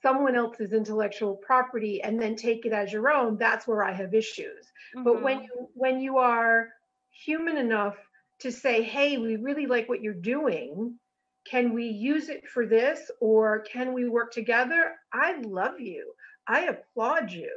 [0.04, 4.14] someone else's intellectual property and then take it as your own, that's where I have
[4.14, 4.72] issues.
[5.04, 5.44] But when Mhm.
[5.44, 6.74] you when you are
[7.12, 7.98] human enough
[8.42, 11.00] to say, hey, we really like what you're doing.
[11.46, 14.96] Can we use it for this or can we work together?
[15.14, 16.14] I love you.
[16.48, 17.52] I applaud you.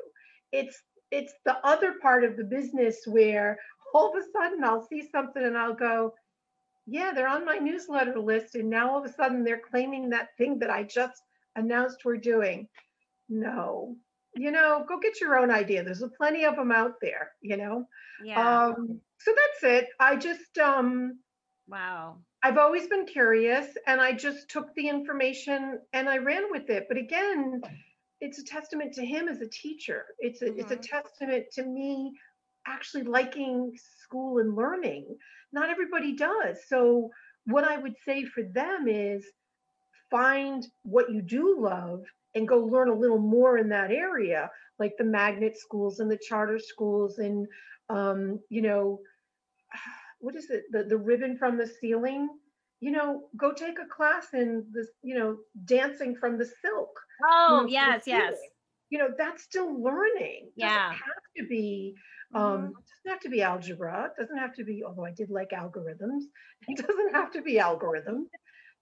[0.52, 3.58] It's it's the other part of the business where
[3.94, 6.14] all of a sudden I'll see something and I'll go,
[6.86, 8.54] yeah, they're on my newsletter list.
[8.56, 11.22] And now all of a sudden they're claiming that thing that I just
[11.56, 12.68] announced we're doing.
[13.28, 13.96] No,
[14.36, 15.82] you know, go get your own idea.
[15.84, 17.86] There's plenty of them out there, you know?
[18.18, 18.60] yeah.
[18.68, 19.88] Um, so that's it.
[20.00, 21.20] I just, um,
[21.68, 22.18] wow.
[22.42, 26.86] I've always been curious and I just took the information and I ran with it.
[26.88, 27.62] But again,
[28.20, 30.06] it's a testament to him as a teacher.
[30.18, 30.82] It's a, it's a Mhm.
[30.82, 32.12] testament to me
[32.66, 35.16] actually liking school and learning.
[35.52, 36.58] Not everybody does.
[36.68, 37.10] So
[37.46, 39.26] what I would say for them is
[40.10, 42.02] find what you do love
[42.34, 46.18] and go learn a little more in that area, like the magnet schools and the
[46.28, 47.46] charter schools and
[47.88, 49.00] um, you know,
[50.20, 50.64] what is it?
[50.72, 52.28] The the ribbon from the ceiling.
[52.80, 56.90] You know, go take a class in this, you know, dancing from the silk.
[57.46, 58.50] you Oh, know, yes, yes.
[58.90, 60.50] You know, that's still learning.
[60.56, 60.94] Yeah.
[60.94, 61.94] Doesn't have to be
[62.34, 62.72] um Mhm.
[63.04, 64.10] doesn't have to be algebra.
[64.16, 66.24] It doesn't have to be, although I did like algorithms.
[66.68, 68.26] It doesn't have to be algorithms.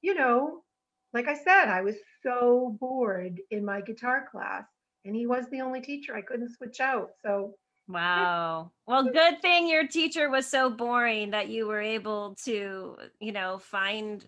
[0.03, 0.65] You know,
[1.14, 4.64] like I said, I was so bored in my guitar class,
[5.05, 7.11] and he was the only teacher I couldn't switch out.
[7.24, 7.55] So
[7.87, 8.72] Wow.
[8.87, 13.59] Well, good thing your teacher was so boring that you were able to, you know,
[13.59, 14.24] find.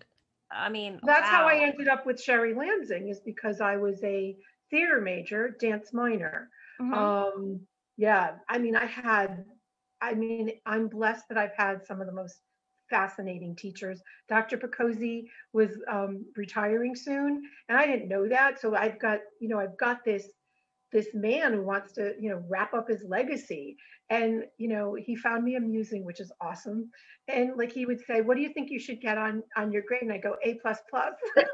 [0.51, 4.37] I mean, that's how I ended up with Sherry Lansing, is because I was a
[4.69, 6.49] theater major, dance minor.
[6.79, 6.93] Mhm.
[6.93, 9.45] Um, yeah, I mean, I had,
[10.01, 12.39] I mean, I'm blessed that I've had some of the most
[12.89, 14.01] fascinating teachers.
[14.29, 14.57] Dr.
[14.57, 15.23] Picozzi
[15.53, 18.59] was um, retiring soon, and I didn't know that.
[18.59, 20.27] So I've got, you know, I've got this
[20.91, 23.75] this man who wants to, you know, wrap up his legacy.
[24.09, 26.89] And, you know, he found me amusing, which is awesome.
[27.27, 29.83] And like he would say, what do you think you should get on on your
[29.85, 30.03] grade?
[30.03, 31.13] And I go, A plus plus.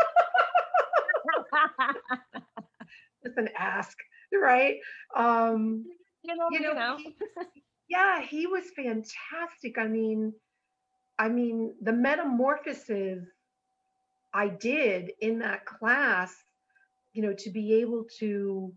[3.25, 3.97] Just an ask,
[4.33, 4.75] right?
[5.15, 5.85] Um,
[6.23, 6.97] you know, you know, know.
[6.97, 7.15] he-
[7.89, 9.77] yeah, he was fantastic.
[9.77, 10.33] I mean,
[11.23, 13.25] I mean, the metamorphoses
[14.33, 16.35] I did in that class,
[17.13, 18.73] you know, to be able to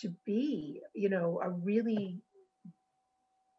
[0.00, 2.20] to be, you know, a really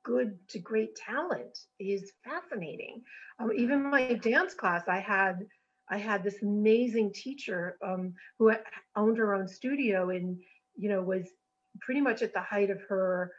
[0.04, 3.02] good to great talent is fascinating.
[3.40, 5.48] Um, even my dance class, I had
[5.90, 8.54] I had this amazing teacher um, who
[8.96, 10.38] owned her own studio and
[10.76, 11.28] you know was
[11.80, 13.32] pretty much at the height of her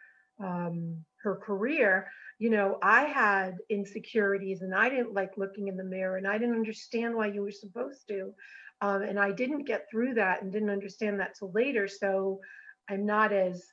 [0.42, 2.10] um, her career.
[2.38, 6.38] You know, I had insecurities and I didn't like looking in the mirror and I
[6.38, 8.32] didn't understand why you were supposed to.
[8.80, 11.88] Um, and I didn't get through that and didn't understand that till later.
[11.88, 12.40] So
[12.88, 13.64] I'm not as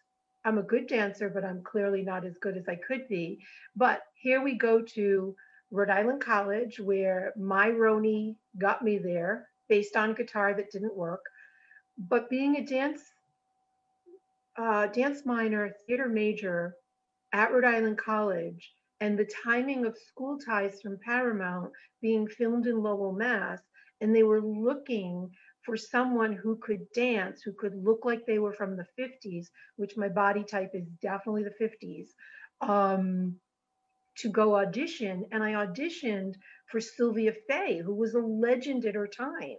[0.45, 3.39] I'm a good dancer, but I'm clearly not as good as I could be.
[3.75, 5.35] But here we go to
[5.71, 11.21] Rhode Island College, where Myrony got me there based on guitar that didn't work.
[11.97, 13.01] But being a dance
[14.57, 16.75] uh, dance minor, theater major
[17.35, 21.71] at Rhode Island College, and the timing of School Ties from Paramount
[22.01, 23.61] being filmed in Lowell, Mass,
[24.01, 25.29] and they were looking
[25.65, 29.97] for someone who could dance, who could look like they were from the 50s, which
[29.97, 32.15] my body type is definitely the 50s,
[32.61, 33.39] um,
[34.17, 35.25] to go audition.
[35.31, 36.35] And I auditioned
[36.67, 39.57] for Sylvia Fay, who was a legend at her time.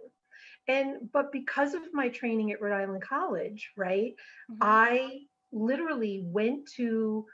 [0.67, 4.15] And but because of my training at Rhode Island College, right,
[4.49, 4.57] Mhm.
[4.61, 7.25] I literally went to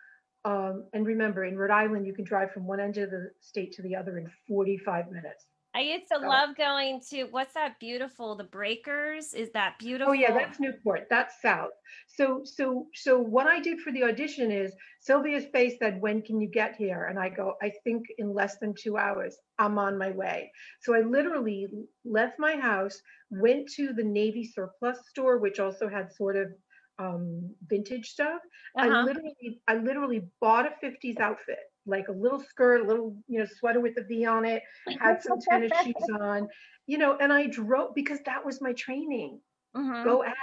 [0.45, 3.71] um, and remember in Rhode Island you can drive from one end of the state
[3.73, 5.45] to the other in 45 minutes.
[5.75, 8.35] I used to So- love going to what's that beautiful?
[8.35, 10.11] The Breakers is that beautiful?
[10.11, 11.07] Oh yeah, that's Newport.
[11.09, 11.71] That's south.
[12.07, 16.39] So so so what I did for the audition is Sylvia's face said, "When can
[16.39, 19.35] you get here?" And I go, "I think in less than two hours.
[19.57, 20.51] I'm on my way."
[20.81, 21.67] So I literally
[22.05, 23.01] left my house,
[23.31, 26.51] went to the Navy surplus store, which also had sort of
[26.99, 28.41] um, vintage stuff.
[28.79, 29.01] I Uh-huh.
[29.01, 33.45] literally I literally bought a 50s outfit, like a little skirt, a little you know
[33.45, 34.63] sweater with a V on it,
[34.99, 36.47] had some tennis shoes on,
[36.87, 39.41] you know, and I drove because that was my training
[39.75, 40.03] Mhm.
[40.03, 40.33] go as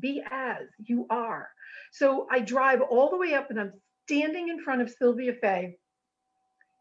[0.00, 1.48] be as you are
[1.92, 3.72] so i drive all the way up and i'm
[4.06, 5.76] standing in front of Sylvia Fay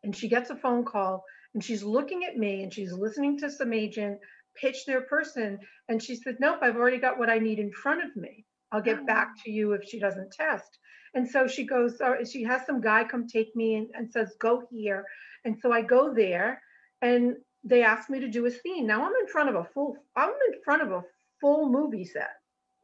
[0.03, 3.49] and she gets a phone call and she's looking at me and she's listening to
[3.49, 4.19] some agent
[4.55, 5.59] pitch their person.
[5.89, 8.45] And she said, Nope, I've already got what I need in front of me.
[8.73, 10.79] I'll get back to you if she doesn't test.
[11.13, 14.33] And so she goes, uh, she has some guy come take me and, and says,
[14.39, 15.05] Go here.
[15.45, 16.59] And so I go there
[17.01, 18.87] and they asked me to do a scene.
[18.87, 21.03] Now I'm in front of a full, I'm in front of a
[21.39, 22.31] full movie set.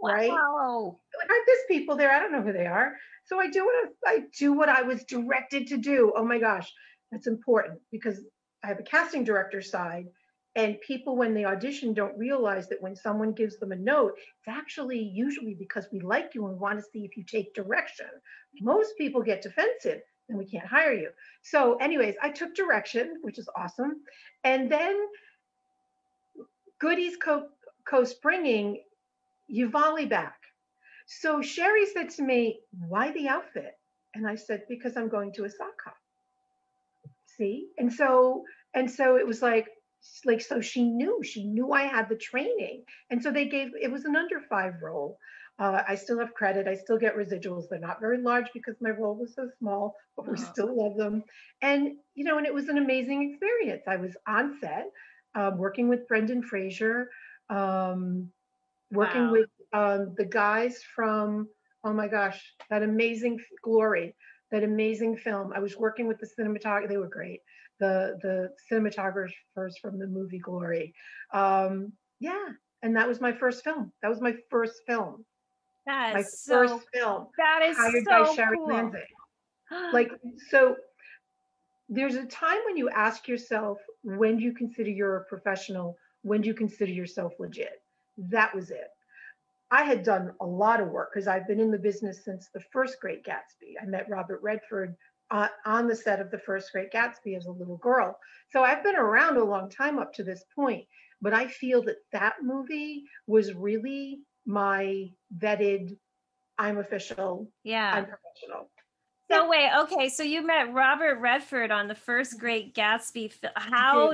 [0.02, 0.30] Right.
[0.30, 1.00] Wow.
[1.18, 2.12] Like there's people there.
[2.12, 2.94] I don't know who they are.
[3.26, 6.14] So I do what I, I do what I was directed to do.
[6.16, 6.72] Oh my gosh,
[7.12, 8.22] that's important because
[8.64, 10.06] I have a casting director side
[10.56, 14.48] and people when they audition don't realize that when someone gives them a note it's
[14.48, 18.08] actually usually because we like you and want to see if you take direction.
[18.62, 21.10] Most people get defensive and we can't hire you.
[21.44, 24.02] So anyways i took direction which is awesome.
[24.44, 24.98] And then
[26.80, 27.48] goodies co,
[27.88, 28.82] co-springing
[29.48, 30.36] you volley back.
[31.06, 33.78] So sherry said to me why the outfit?
[34.16, 35.98] And i said because i'm going to a sock hop.
[37.38, 37.68] See?
[37.78, 39.68] And so and so it was like
[40.26, 42.84] like so she knew she knew i had the training.
[43.10, 45.18] And so they gave it was an under five role.
[45.60, 47.64] Uh, i still have credit i still get residuals.
[47.70, 50.54] They're not very large because my role was so small but we Uh-huh.
[50.54, 51.24] still love them.
[51.62, 53.84] And you know and it was an amazing experience.
[53.88, 54.88] I was on set
[55.36, 57.10] um, working with brendan fraser
[57.50, 58.30] um,
[58.92, 59.30] working Wow.
[59.30, 61.48] with um, the guys from
[61.84, 64.16] oh my gosh that amazing glory
[64.52, 65.52] that amazing film.
[65.56, 67.42] I was working with the cinematographer they were great
[67.80, 70.94] the the cinematographers from the movie Glory.
[71.34, 72.48] Um, yeah,
[72.84, 73.92] and that was my first film.
[74.02, 75.26] That was my first film.
[75.86, 76.68] That My so.
[76.68, 78.68] first film That is hired so by Sherry cool.
[78.68, 79.02] Lansing.
[79.94, 80.12] Like
[80.50, 80.76] so,
[81.90, 85.96] there's a time when you ask yourself, when do you consider you're a professional?
[86.24, 87.82] When do you consider yourself legit?
[88.18, 88.88] That was it.
[89.72, 92.62] I had done a lot of work because I've been in the business since the
[92.72, 93.76] first Great Gatsby.
[93.82, 94.96] I met Robert Redford
[95.32, 98.18] uh, on the set of the first Great Gatsby as a little girl.
[98.52, 100.86] So I've been around a long time up to this point.
[101.22, 105.98] But I feel that that movie was really my vetted,
[106.58, 107.92] I'm official, yeah.
[107.94, 108.70] I'm professional.
[109.30, 113.34] So wait, okay, so you met Robert Redford on the first Great Gatsby.
[113.56, 114.14] How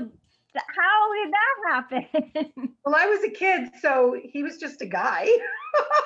[0.56, 2.70] how did that happen?
[2.86, 5.28] Well, I was a kid, so he was just a guy.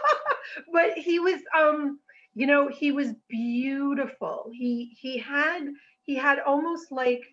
[0.73, 1.99] but he was um,
[2.35, 4.49] you know, he was beautiful.
[4.53, 5.67] He he had
[6.03, 7.23] he had almost like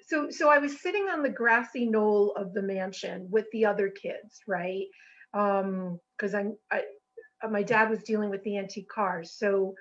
[0.00, 3.88] so so I was sitting on the grassy knoll of the mansion with the other
[3.88, 4.86] kids, right?
[5.34, 6.82] Um, because I'm I
[7.42, 9.32] uh, my dad was dealing with the antique cars.
[9.32, 9.74] So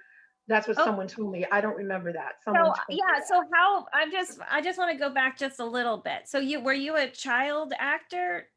[0.48, 0.84] that's what Oh.
[0.86, 1.46] someone told me.
[1.52, 2.42] I don't remember that.
[2.44, 5.66] Someone so yeah, so how I'm just I just want to go back just a
[5.66, 6.28] little bit.
[6.28, 8.48] So you were you a child actor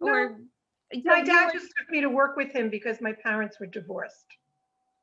[0.00, 0.38] or
[1.04, 4.26] my dad were- just took me to work with him because my parents were divorced.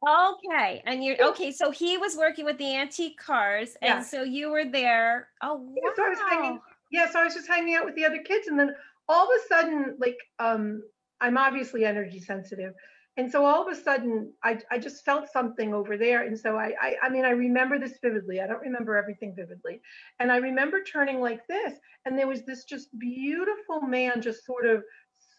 [0.07, 1.51] Okay, and you're okay.
[1.51, 3.97] So he was working with the antique cars, Yeah.
[3.97, 5.27] and so you were there.
[5.43, 5.73] Oh wow!
[5.75, 8.17] Yeah, so I was hanging- yeah so i was just hanging out with the other
[8.23, 8.73] kids and then
[9.07, 10.81] all of a sudden like um
[11.21, 12.73] i'm obviously energy sensitive
[13.17, 16.57] and so all of a sudden i, I just felt something over there and so
[16.57, 19.81] I, I i mean i remember this vividly i don't remember everything vividly
[20.19, 21.73] and i remember turning like this
[22.05, 24.83] and there was this just beautiful man just sort of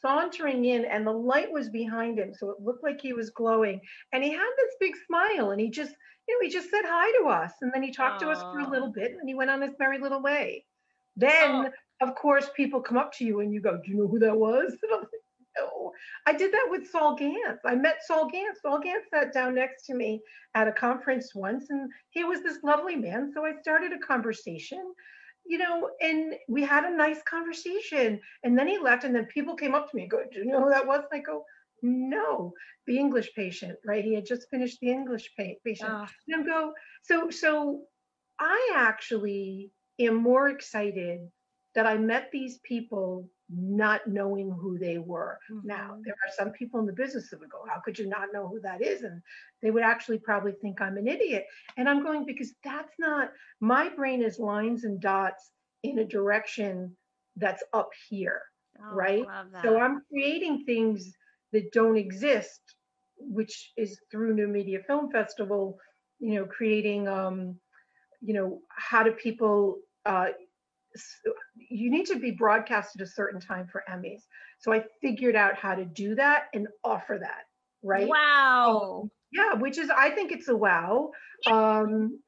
[0.01, 3.81] sauntering in and the light was behind him so it looked like he was glowing.
[4.13, 5.95] And he had this big smile and he just
[6.29, 7.53] you know he just said hi to us.
[7.61, 9.73] And then he talked to us for a little bit and he went on his
[9.79, 10.65] merry little way.
[11.17, 11.71] Then
[12.03, 12.09] oh.
[12.09, 14.37] of course people come up to you and you go do you know who that
[14.37, 14.77] was?
[14.83, 15.11] And I'm like,
[15.59, 15.93] no.
[16.27, 17.59] I did that with Saul Zaentz.
[17.65, 18.63] I met Saul Zaentz.
[18.63, 20.21] Saul Zaentz sat down next to me
[20.55, 23.33] at a conference once and he was this lovely man.
[23.35, 24.95] So i started a conversation
[25.51, 29.57] you know and we had a nice conversation and then he left and then people
[29.57, 31.03] came up to me and go do you know who that was?
[31.11, 31.45] And i go
[31.83, 32.53] no
[32.87, 34.05] the english patient right?
[34.05, 35.91] He had just finished the english pa- patient.
[35.93, 37.83] Oh, and go so so
[38.39, 41.19] i actually am more excited
[41.75, 46.03] that i met these people not knowing who they were now mhm.
[46.05, 48.47] there are some people in the business that would go how could you not know
[48.49, 49.21] who that is and
[49.63, 51.45] they would actually probably think i'm an idiot
[51.77, 55.51] and i'm going because that's not my brain is lines and dots
[55.83, 56.97] in a direction
[57.37, 58.43] that's up here
[58.81, 59.27] Oh, right?
[59.63, 61.13] So i'm creating things
[61.53, 62.61] that don't exist
[63.19, 65.79] which is through new media film festival
[66.21, 67.57] you know creating um
[68.21, 69.77] you know how do people
[70.07, 70.29] uh
[71.69, 74.23] you need to be broadcast at a certain time for emmys.
[74.59, 77.45] So i figured out how to do that and offer that
[77.83, 78.09] right?
[78.09, 79.09] Wow.
[79.33, 81.11] yeah which is i think it's a wow.
[81.47, 82.21] Um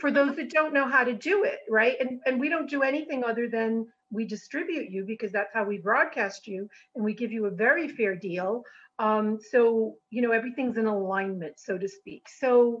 [0.00, 1.96] for those that don't know how to do it right?
[2.00, 5.78] And and we don't do anything other than we distribute you because that's how we
[5.78, 8.62] broadcast you and we give you a very fair deal.
[8.98, 12.22] Um so you know everything's in alignment so to speak.
[12.40, 12.80] So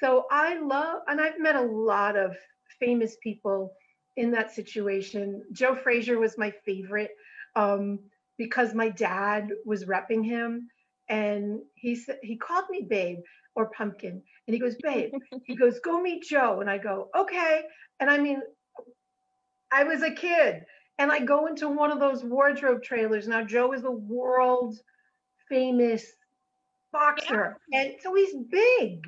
[0.00, 2.36] So I love, and I've met a lot of
[2.78, 3.72] famous people
[4.16, 5.42] in that situation.
[5.52, 7.10] Joe Frazier was my favorite
[7.56, 8.00] um,
[8.38, 10.68] because my dad was repping him,
[11.08, 13.20] and he said he called me babe
[13.54, 15.12] or pumpkin, and he goes, babe,
[15.44, 17.62] he goes, go meet Joe, and I go, okay,
[17.98, 18.40] and I mean,
[19.72, 20.64] I was a kid,
[20.98, 23.28] and I go into one of those wardrobe trailers.
[23.28, 24.78] Now Joe is a world
[25.48, 26.04] famous
[26.92, 27.80] boxer, yeah.
[27.80, 29.00] and so he's big.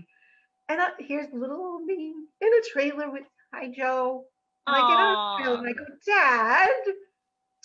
[0.68, 4.24] And I, here's little me in a trailer with hi Joe.
[4.66, 6.94] And I get on the and I go, Dad,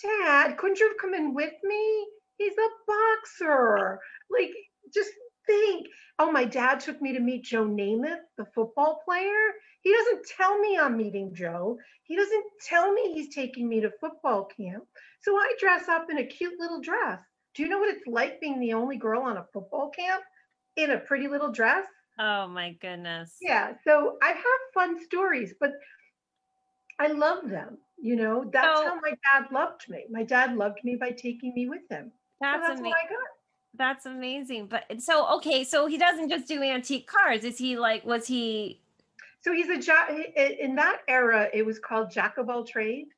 [0.02, 2.06] Dad, couldn't you have come in with me?
[2.38, 4.00] He's a boxer.
[4.30, 4.50] Like,
[4.92, 5.10] just
[5.46, 5.86] think.
[6.18, 9.52] Oh, my dad took me to meet Joe Namath, the football player.
[9.82, 11.78] He doesn't tell me I'm meeting Joe.
[12.02, 14.84] He doesn't tell me he's taking me to football camp.
[15.20, 17.20] So I dress up in a cute little dress.
[17.54, 20.22] Do you know what it's like being the only girl on a football camp
[20.76, 21.86] in a pretty little dress?
[22.18, 23.36] Oh my goodness.
[23.40, 23.74] Yeah.
[23.84, 24.44] So I have
[24.74, 25.70] fun stories, but
[26.98, 27.78] I love them.
[28.00, 30.04] You know, that's so, how my dad loved me.
[30.10, 32.12] My dad loved me by taking me with him.
[32.40, 32.96] That's, so that's amazing.
[33.74, 34.66] That's amazing.
[34.66, 37.44] But so okay, so he doesn't just do antique cars.
[37.44, 38.80] Is he like was he
[39.40, 43.08] So he's a jack in that era it was called jack of all trade.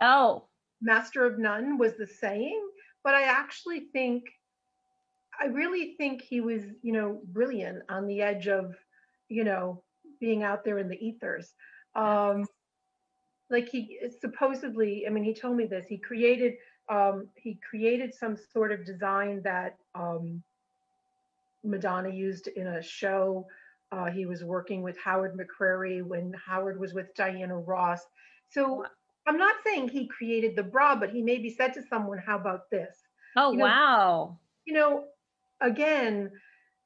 [0.00, 0.44] Oh.
[0.80, 2.60] Master of none was the saying,
[3.04, 4.24] but I actually think
[5.40, 8.74] I really think he was, you know, brilliant on the edge of,
[9.28, 9.82] you know,
[10.20, 11.52] being out there in the ethers.
[11.94, 12.46] Um,
[13.52, 15.84] like he supposedly, I mean, he told me this.
[15.86, 16.54] He created,
[16.88, 20.42] um, he created some sort of design that um,
[21.62, 23.46] Madonna used in a show.
[23.92, 28.00] Uh, he was working with Howard McCrary when Howard was with Diana Ross.
[28.48, 28.86] So
[29.26, 32.70] I'm not saying he created the bra, but he maybe said to someone, "How about
[32.70, 32.96] this?"
[33.36, 34.38] Oh you know, wow!
[34.64, 35.04] You know,
[35.60, 36.30] again,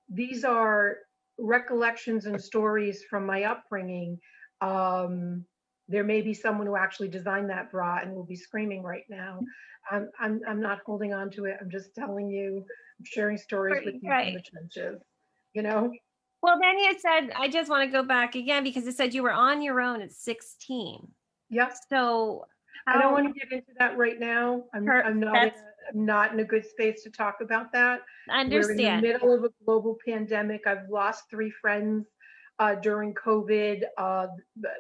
[0.08, 0.96] these are
[1.38, 4.18] recollections and stories from my upbringing.
[4.60, 5.44] Um,
[5.89, 9.41] there may be someone who actually designed that bra and will be screaming right now.
[9.91, 11.57] I'm, I'm, I'm not holding on to it.
[11.61, 12.64] I'm just telling you,
[12.99, 14.32] I'm sharing stories with you right.
[14.32, 15.03] from the trenches,
[15.53, 15.93] you know?
[16.43, 19.22] Well, then you said, I just want to go back again because it said you
[19.22, 21.09] were on your own at 16.
[21.51, 21.72] Yep.
[21.89, 22.47] So
[22.87, 24.64] I don't want to get into that right now.
[24.74, 25.53] I'm, per, I'm not
[25.93, 28.01] I'm not in a good space to talk about that.
[28.28, 28.78] I understand.
[28.78, 30.66] We're in the middle of a global pandemic.
[30.66, 32.07] I've lost three friends
[32.59, 33.82] uh, during COVID.
[33.98, 34.28] Uh,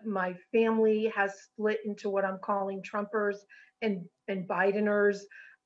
[0.04, 3.36] my family has split into what I'm calling Trumpers
[3.82, 5.18] and and Bideners.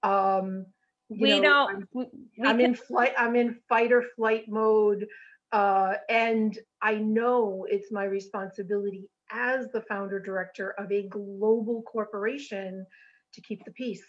[0.02, 0.66] Um,
[1.08, 1.70] we know, don't.
[1.70, 2.04] I'm, we,
[2.44, 3.12] I'm can, in flight.
[3.18, 5.06] I'm in fight or flight mode,
[5.52, 12.86] uh, and I know it's my responsibility as the founder director of a global corporation
[13.34, 14.04] to keep the peace.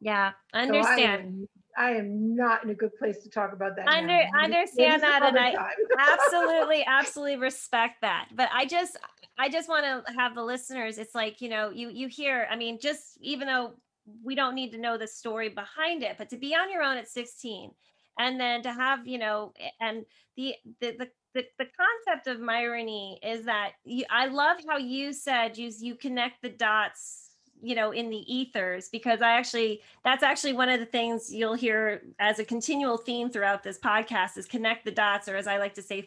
[0.00, 1.40] Yeah, understand.
[1.40, 3.88] So I, am, not in a good place to talk about that.
[3.88, 5.54] Under understand that, and I
[5.98, 8.28] absolutely, absolutely respect that.
[8.34, 8.96] But I just,
[9.38, 10.98] I just want to have the listeners.
[10.98, 12.46] It's like you know, you you hear.
[12.50, 13.74] I mean, just even though
[14.22, 16.96] we don't need to know the story behind it, but to be on your own
[16.96, 17.70] at 16,
[18.18, 20.04] and then to have you know, and
[20.36, 25.12] the the the the, the concept of Myrony is that you, I love how you
[25.12, 27.25] said you you connect the dots
[27.62, 31.54] you know in the ethers because i actually that's actually one of the things you'll
[31.54, 35.58] hear as a continual theme throughout this podcast is connect the dots or as i
[35.58, 36.06] like to say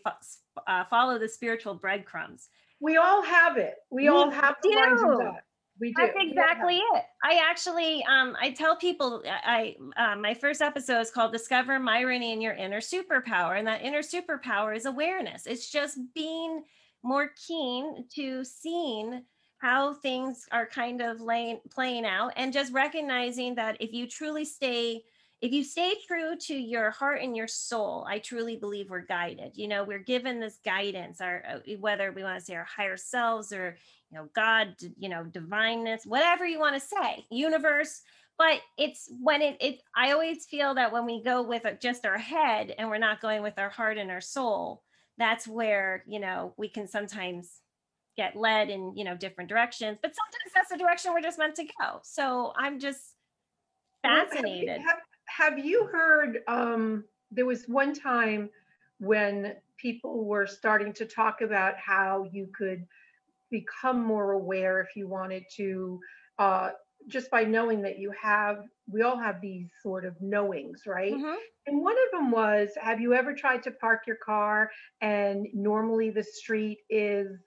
[0.67, 5.01] uh, follow the spiritual breadcrumbs we all have it we, we all have the lines
[5.01, 5.43] and dots
[5.79, 5.93] we do.
[5.97, 7.03] That's exactly it.
[7.23, 12.33] I actually, um, I tell people, I, uh, my first episode is called "Discover Myrony
[12.33, 15.45] in Your Inner Superpower," and that inner superpower is awareness.
[15.45, 16.63] It's just being
[17.03, 19.23] more keen to seeing
[19.59, 24.45] how things are kind of laying, playing out and just recognizing that if you truly
[24.45, 25.03] stay
[25.41, 29.51] if you stay true to your heart and your soul i truly believe we're guided.
[29.55, 32.97] You know we're given this guidance our uh, whether we want to say our higher
[32.97, 33.77] selves or
[34.11, 38.01] you know god you know divineness whatever you want to say universe.
[38.37, 42.17] But it's when it, it i always feel that when we go with just our
[42.17, 44.83] head and we're not going with our heart and our soul
[45.17, 47.59] that's where you know we can sometimes
[48.19, 51.55] get led in you know different directions but sometimes that's the direction we're just meant
[51.55, 52.01] to go.
[52.03, 53.15] So i'm just
[54.01, 54.99] fascinated have,
[55.37, 58.49] have, have you heard um there was one time
[58.99, 62.85] when people were starting to talk about how you could
[63.49, 65.97] become more aware if you wanted to
[66.39, 66.71] uh,
[67.07, 68.57] just by knowing that you have
[68.91, 71.13] we all have these sort of knowings right?
[71.13, 71.37] Mm-hmm.
[71.67, 76.09] and one of them was have you ever tried to park your car and normally
[76.09, 77.39] the street is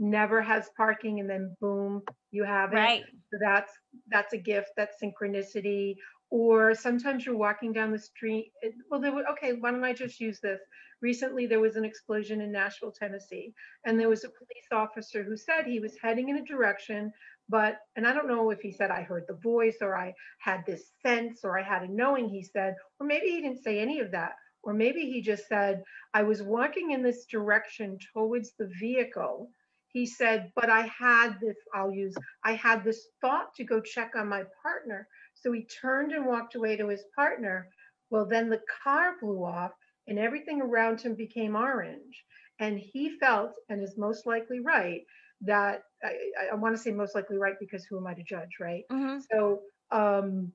[0.00, 3.72] never has parking and then boom you have it right so that's
[4.10, 5.94] that's a gift that's synchronicity
[6.30, 8.52] or sometimes you're walking down the street.
[8.88, 10.60] Well, there were, okay, why don't I just use this?
[11.02, 13.52] Recently, there was an explosion in Nashville, Tennessee,
[13.84, 17.12] and there was a police officer who said he was heading in a direction,
[17.48, 20.64] but, and I don't know if he said, I heard the voice, or I had
[20.66, 23.98] this sense, or I had a knowing, he said, or maybe he didn't say any
[23.98, 24.32] of that.
[24.62, 25.82] Or maybe he just said,
[26.12, 29.50] I was walking in this direction towards the vehicle.
[29.92, 32.14] He said, but I had this, I'll use,
[32.44, 35.08] I had this thought to go check on my partner.
[35.34, 37.68] So he turned and walked away to his partner.
[38.10, 39.72] Well, then the car blew off
[40.06, 42.24] and everything around him became orange.
[42.60, 45.02] And he felt, and is most likely right,
[45.42, 46.16] that I,
[46.52, 48.84] I, want to say most likely right because who am I to judge, right?
[48.90, 49.22] Mhm.
[49.32, 50.52] So um,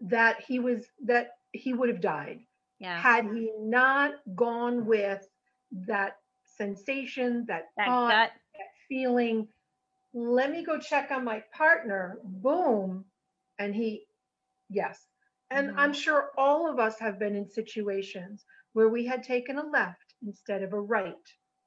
[0.00, 2.40] that he was, that he would have died
[2.78, 3.00] Yeah.
[3.00, 5.26] had he not gone with
[5.72, 6.16] that
[6.58, 9.48] sensation, that That thought, that feeling,
[10.12, 13.06] let me go check on my partner, boom.
[13.58, 14.06] And he,
[14.68, 15.06] yes.
[15.50, 15.78] And Mhm.
[15.78, 18.44] I'm sure all of us have been in situations
[18.74, 21.14] where we had taken a left instead of a right.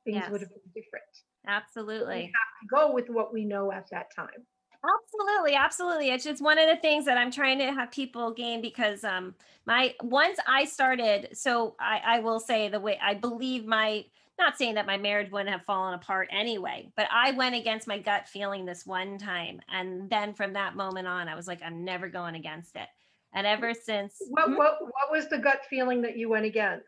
[0.06, 1.06] Things would have been different.
[1.46, 2.16] Absolutely.
[2.16, 4.46] We have to go with what we know at that time.
[4.84, 6.10] Absolutely, absolutely.
[6.10, 9.36] It's just one of the things that I'm trying to have people gain because um
[9.66, 14.06] my once I started, so I, I will say the way I believe my
[14.42, 18.00] not saying that my marriage wouldn't have fallen apart anyway, but I went against my
[18.00, 19.62] gut feeling this one time.
[19.70, 22.88] And then from that moment on, I was like, I'm never going against it.
[23.34, 24.58] And ever since What, Mhm.
[24.58, 26.88] what, what was the gut feeling that you went against?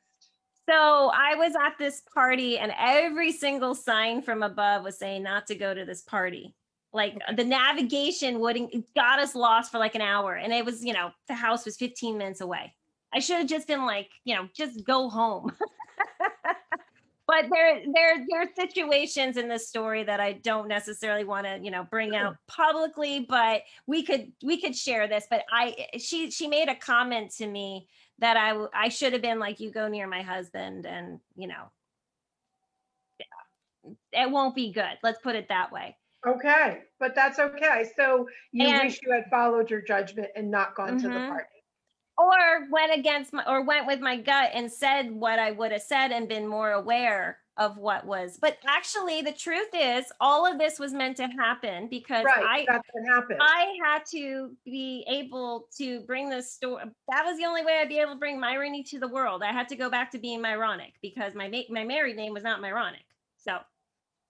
[0.68, 5.46] So I was at this party, and every single sign from above was saying not
[5.48, 6.56] to go to this party.
[6.94, 7.36] Like Okay.
[7.36, 10.94] the navigation wouldn't it got us lost for like an hour, and it was you
[10.94, 12.74] know the house was 15 minutes away.
[13.14, 15.52] I should have just been like you know just go home.
[17.34, 21.60] but there there there are situations in this story that I don't necessarily want to
[21.62, 22.28] you know bring Sure.
[22.28, 25.26] out publicly, but we could we could share this.
[25.30, 27.88] But I she she made a comment to me
[28.20, 31.72] that I I should have been like you go near my husband and you know
[34.12, 34.98] it won't be good.
[35.02, 35.98] Let's put it that way.
[36.26, 37.90] Okay, but that's okay.
[37.98, 41.30] So you And- wish you had followed your judgment and not gone to the Mhm.
[41.30, 41.50] party.
[42.18, 45.82] Or went against my or went with my gut and said what I would have
[45.82, 48.38] said and been more aware of what was.
[48.42, 52.66] But actually the truth is all of this was meant to happen because Right, I
[52.68, 53.40] that's what happened.
[53.42, 56.84] I had to be able to bring this story.
[57.10, 59.44] That was the only way I'd be able to bring Myrony to the world.
[59.44, 62.44] I had to go back to being Myronic because my ma- my married name was
[62.44, 63.06] not Myronic.
[63.38, 63.58] So,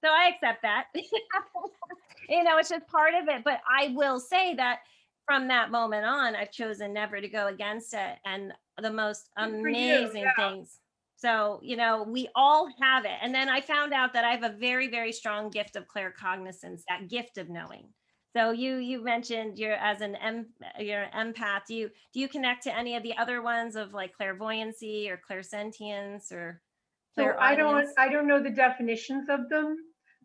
[0.03, 0.85] so I accept that.
[2.29, 3.43] you know, it's just part of it.
[3.43, 4.79] But I will say that
[5.25, 9.43] from that moment on, I've chosen never to go against it, and the most you,
[9.45, 10.35] amazing yeah.
[10.35, 10.79] things.
[11.15, 13.17] So, you know, we all have it.
[13.21, 16.81] And then I found out that I have a very, very strong gift of claircognizance,
[16.89, 17.87] that gift of knowing.
[18.35, 20.47] So you you mentioned you're as an em,
[20.79, 21.61] you're an empath.
[21.67, 25.21] Do you do you connect to any of the other ones of like clairvoyancy or
[25.29, 26.61] clairsentience or
[27.15, 27.87] So I don't.
[27.97, 29.77] I don't know the definitions of them.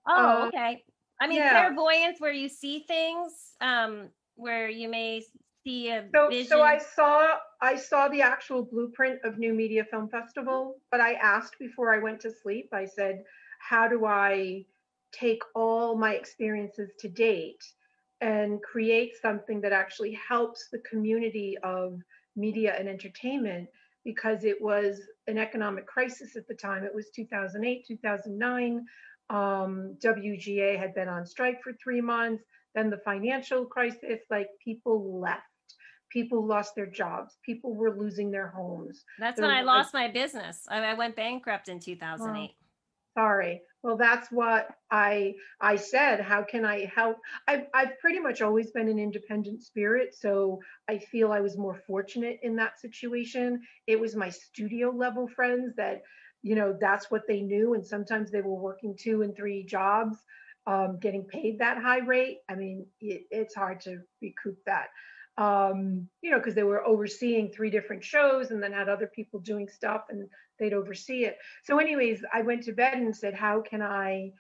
[0.09, 0.83] Oh, uh, okay.
[1.21, 1.51] I mean yeah.
[1.51, 4.09] clairvoyance where you see things, um,
[4.39, 5.23] where you may
[5.65, 6.47] see a So, vision.
[6.47, 11.15] so I saw, I saw the actual blueprint of New Media Film Festival, but I
[11.15, 13.25] asked before I went to sleep, I said,
[13.59, 14.65] how do I
[15.13, 17.65] take all my experiences to date
[18.21, 21.99] and create something that actually helps the community of
[22.37, 23.69] media and entertainment?
[24.05, 26.85] Because it was an economic crisis at the time.
[26.85, 28.85] It was 2008, 2009.
[29.31, 32.45] Um, WGA had been on strike for three months.
[32.79, 35.43] Then the financial crisis, like people left.
[36.11, 37.37] People lost their jobs.
[37.45, 39.05] People were losing their homes.
[39.19, 40.63] That's when I lost my business.
[40.69, 42.55] I, I went bankrupt in 2008.
[43.17, 43.63] sorry.
[43.83, 46.21] Well that's what i i said.
[46.21, 47.17] How can i help?
[47.49, 51.83] I've, I've pretty much always been an independent spirit so i feel i was more
[51.87, 53.61] fortunate in that situation.
[53.89, 56.03] It was my studio level friends that
[56.43, 60.17] you know that's what they knew and sometimes they were working two and three jobs
[60.69, 64.89] um, getting paid that high rate i mean it, it's hard to recoup that.
[65.37, 69.39] Um, you know because they were overseeing three different shows and then had other people
[69.39, 71.37] doing stuff and they'd oversee it.
[71.65, 74.33] So anyways i went to bed and said how can i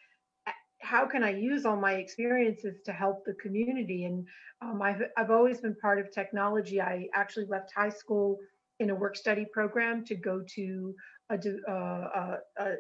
[0.81, 4.05] how can i use all my experiences to help the community?
[4.05, 4.27] And
[4.61, 6.81] um, I've, I've always been part of technology.
[6.81, 8.39] I actually left high school
[8.81, 10.95] in a work study program to go to
[11.31, 11.37] a,
[11.69, 12.75] uh, a, a,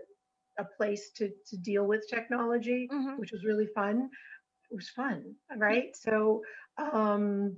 [0.59, 3.16] a place to, to deal with technology Mhm.
[3.16, 4.09] which was really fun
[4.70, 6.42] it was fun right so
[6.78, 7.56] um,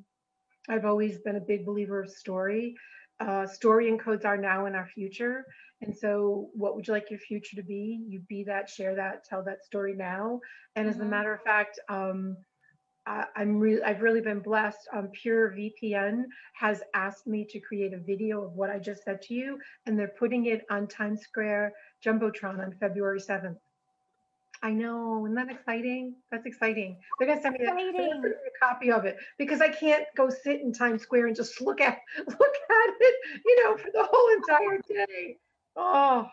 [0.69, 2.75] i've always been a big believer of story
[3.21, 5.45] uh, story encodes our now and our future
[5.83, 8.05] and so, what would you like your future to be?
[8.07, 10.41] You be that, share that, tell that story now.
[10.77, 11.09] And as a Mhm.
[11.09, 12.37] matter of fact, um,
[13.07, 14.89] uh, I'm really, I've really been blessed.
[14.93, 16.25] Um, Pure VPN
[16.55, 19.99] has asked me to create a video of what I just said to you, and
[19.99, 21.73] they're putting it on Times Square
[22.05, 23.57] Jumbotron on February 7th.
[24.63, 26.17] I know, isn't that exciting?
[26.31, 26.99] That's exciting.
[27.19, 28.11] They're gonna send me a, they're gonna Exciting.
[28.11, 31.37] send me a copy of it because I can't go sit in Times Square and
[31.37, 33.15] just look at look at it,
[33.47, 35.39] you know, for the whole entire day.
[35.77, 36.29] Oh,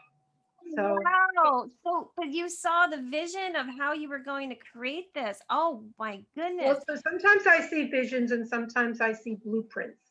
[0.75, 0.97] so
[1.35, 1.65] wow.
[1.83, 5.39] So, but you saw the vision of how you were going to create this.
[5.49, 6.65] Oh my goodness.
[6.65, 10.01] well, so sometimes I see visions and sometimes I see blueprints.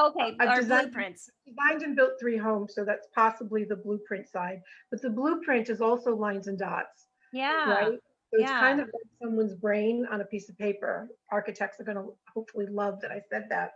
[0.00, 0.36] okay.
[0.40, 1.30] I've Our designed- blueprints.
[1.46, 4.60] designed and built three homes, so that's possibly the blueprint side.
[4.90, 7.70] But the blueprint is also lines and dots, Yeah.
[7.70, 7.98] right?
[8.34, 11.08] So it's kind of like someone's brain on a piece of paper.
[11.30, 13.72] Architects are going to hopefully love that I said that.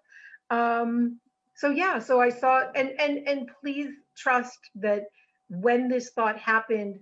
[0.51, 1.21] Um,
[1.57, 5.05] so yeah, so I saw, and and and please trust that
[5.51, 6.99] when this thought happened,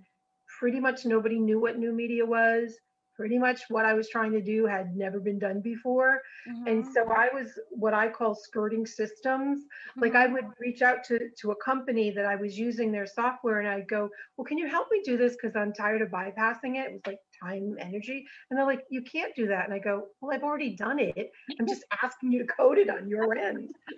[0.59, 2.77] pretty much nobody knew what new media was.
[3.15, 6.21] Pretty much what I was trying to do had never been done before.
[6.65, 9.65] And Mhm, so I was what I call skirting systems
[10.01, 10.15] like mhm.
[10.15, 13.67] I would reach out to to a company that I was using their software and
[13.67, 15.35] I'd go, well, can you help me do this?
[15.35, 16.87] Because I'm tired of bypassing it.
[16.87, 18.25] It was like time, energy.
[18.49, 19.65] And they're like, you can't do that.
[19.65, 21.29] And I go, well, I've already done it.
[21.59, 23.71] I'm just asking you to code it on your end.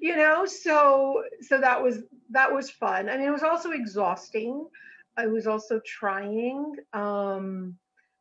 [0.00, 2.00] you know, so so that was
[2.30, 3.08] that was fun.
[3.08, 4.66] I mean, it was also exhausting.
[5.16, 6.76] I was also trying.
[6.92, 7.76] Um,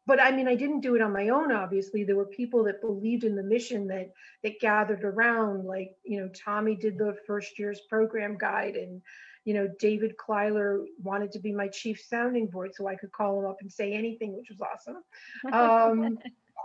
[0.08, 2.04] but I mean, I didn't do it on my own, obviously.
[2.04, 4.12] There were people that believed in the mission that
[4.44, 9.02] that gathered around like you know tommy did the first year's program guide and
[9.46, 13.40] you know david kleiler wanted to be my chief sounding board so i could call
[13.40, 15.04] him up and say anything which was awesome
[15.54, 16.18] um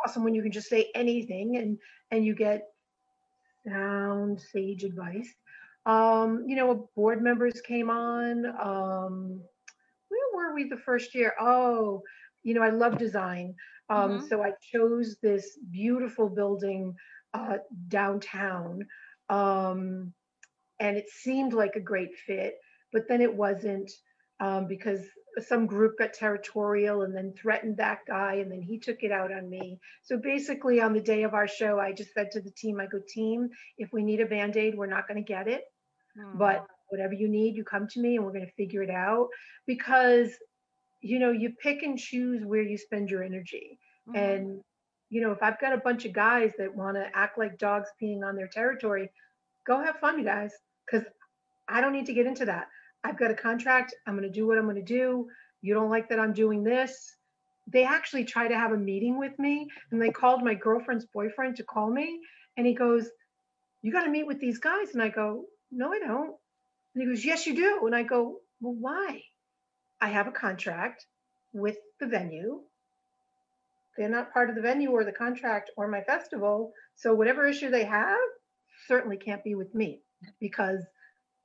[0.04, 1.78] awesome when you can just say anything and
[2.10, 2.68] and you get
[3.66, 5.34] sound sage advice.
[5.86, 9.40] Um you know board members came on um
[10.08, 11.34] where were we the first year?
[11.40, 12.02] Oh
[12.42, 13.54] you know i love design.
[13.90, 14.20] Um, Mhm.
[14.20, 16.94] So I chose this beautiful building
[17.34, 17.58] uh,
[17.88, 18.86] downtown,
[19.28, 20.12] um,
[20.80, 22.54] and it seemed like a great fit,
[22.92, 23.90] but then it wasn't
[24.40, 25.00] um, because
[25.40, 29.32] some group got territorial and then threatened that guy, and then he took it out
[29.32, 29.78] on me.
[30.02, 32.86] So basically, on the day of our show, I just said to the team, "I
[32.86, 35.64] go, team, if we need a band aid, we're not going to get it,
[36.16, 36.38] Mm.
[36.38, 39.28] but whatever you need, you come to me, and we're going to figure it out."
[39.66, 40.38] Because
[41.02, 43.78] you know, you pick and choose where you spend your energy.
[44.08, 44.16] Mhm.
[44.16, 44.64] And,
[45.08, 47.88] you know, if I've got a bunch of guys that want to act like dogs
[48.00, 49.10] peeing on their territory,
[49.66, 50.52] go have fun, you guys,
[50.84, 51.06] because
[51.68, 52.68] I don't need to get into that.
[53.06, 53.94] I've got a contract.
[54.06, 55.28] I'm going to do what I'm going to do.
[55.62, 57.14] You don't like that I'm doing this.
[57.68, 61.56] They actually tried to have a meeting with me and they called my girlfriend's boyfriend
[61.56, 62.20] to call me.
[62.56, 63.08] And he goes,
[63.82, 64.90] You got to meet with these guys.
[64.92, 66.34] And I go, No, I don't.
[66.94, 67.86] And he goes, Yes, you do.
[67.86, 69.22] And I go, Well, why?
[70.00, 71.06] I have a contract
[71.52, 72.60] with the venue
[73.96, 76.72] they're not part of the venue or the contract or my festival.
[76.96, 78.18] So whatever issue they have
[78.86, 80.00] certainly can't be with me
[80.40, 80.82] because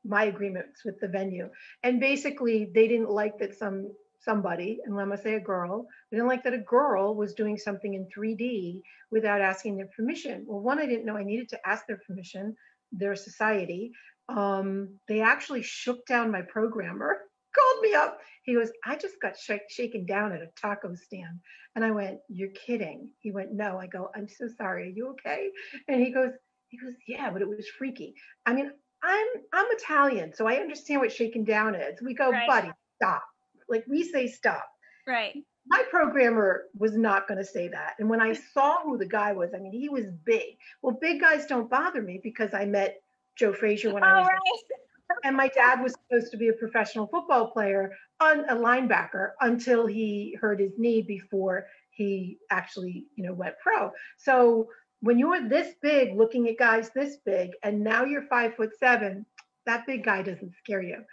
[0.05, 1.49] my agreements with the venue.
[1.83, 3.91] And basically they didn't like that some
[4.23, 7.57] somebody, and let me say a girl, they didn't like that a girl was doing
[7.57, 10.45] something in 3D without asking their permission.
[10.47, 12.55] Well, one, I didn't know I needed to ask their permission,
[12.91, 13.91] their society.
[14.29, 17.17] Um, they actually shook down my programmer,
[17.55, 18.19] called me up.
[18.43, 21.39] He goes, I just got shak- shaken down at a taco stand.
[21.75, 23.09] And I went, You're kidding.
[23.19, 23.77] He went, No.
[23.77, 24.83] I go, I'm so sorry.
[24.83, 25.49] Are you okay?
[25.87, 26.31] And he goes,
[26.69, 28.15] he goes, Yeah, but it was freaky.
[28.45, 28.71] I mean,
[29.03, 32.01] I'm I'm Italian, so I understand what shaken down is.
[32.01, 32.47] We go, Right.
[32.47, 33.23] buddy, stop.
[33.69, 34.69] Like we say stop.
[35.07, 35.43] Right.
[35.67, 37.95] My programmer was not going to say that.
[37.99, 40.57] And when I saw who the guy was, I mean, he was big.
[40.81, 43.01] Well, big guys don't bother me because I met
[43.35, 45.19] Joe Frazier when I oh, was right.
[45.23, 49.85] and my dad was supposed to be a professional football player on a linebacker until
[49.85, 54.67] he hurt his knee before he actually you know went pro so
[55.01, 59.25] when you're this big looking at guys this big and now you're five foot seven
[59.65, 61.03] that big guy doesn't scare you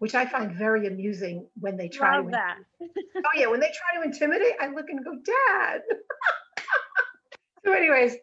[0.00, 2.56] which i find very amusing when they try Love to that.
[2.80, 5.82] oh yeah when they try to intimidate i look and go dad.
[7.64, 8.14] So anyways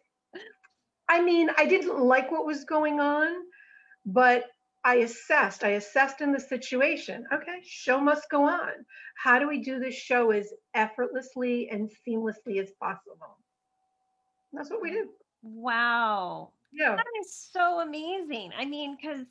[1.08, 3.28] i mean i didn't like what was going on
[4.06, 4.44] but
[4.84, 7.26] i assessed i assessed in the situation.
[7.32, 8.70] Okay show must go on.
[9.22, 13.36] How do we do this show as effortlessly and seamlessly as possible
[14.54, 15.08] that's what we did
[15.42, 16.52] Wow.
[16.72, 18.52] yeah That is so amazing.
[18.58, 19.26] I mean, because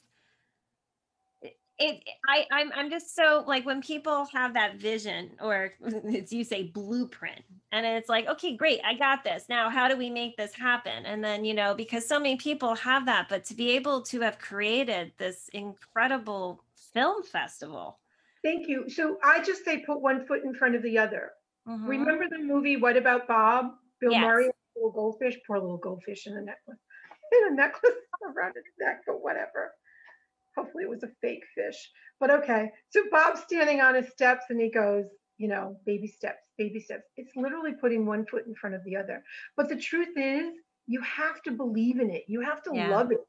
[1.80, 5.74] it, I I'm I'm just so like when people have that vision or
[6.16, 9.98] as you say blueprint and it's like okay great I got this now how do
[9.98, 13.44] we make this happen and then you know because so many people have that but
[13.46, 16.64] to be able to have created this incredible
[16.94, 17.98] film festival
[18.44, 21.32] thank you so i just say put one foot in front of the other
[21.68, 21.88] Mhm.
[21.88, 23.76] Remember the movie What About Bob?
[24.02, 24.22] Bill Yes.
[24.22, 26.80] Murray, little goldfish, poor little goldfish in a necklace,
[27.34, 27.96] in a necklace
[28.36, 29.74] around his neck, but whatever.
[30.56, 32.72] Hopefully it was a fake fish, but okay.
[32.90, 35.06] So Bob's standing on his steps and he goes,
[35.38, 37.04] you know, baby steps, baby steps.
[37.18, 39.24] It's literally putting one foot in front of the other.
[39.58, 40.54] But the truth is,
[40.88, 42.24] you have to believe in it.
[42.28, 42.88] You have to Yeah.
[42.88, 43.20] love it.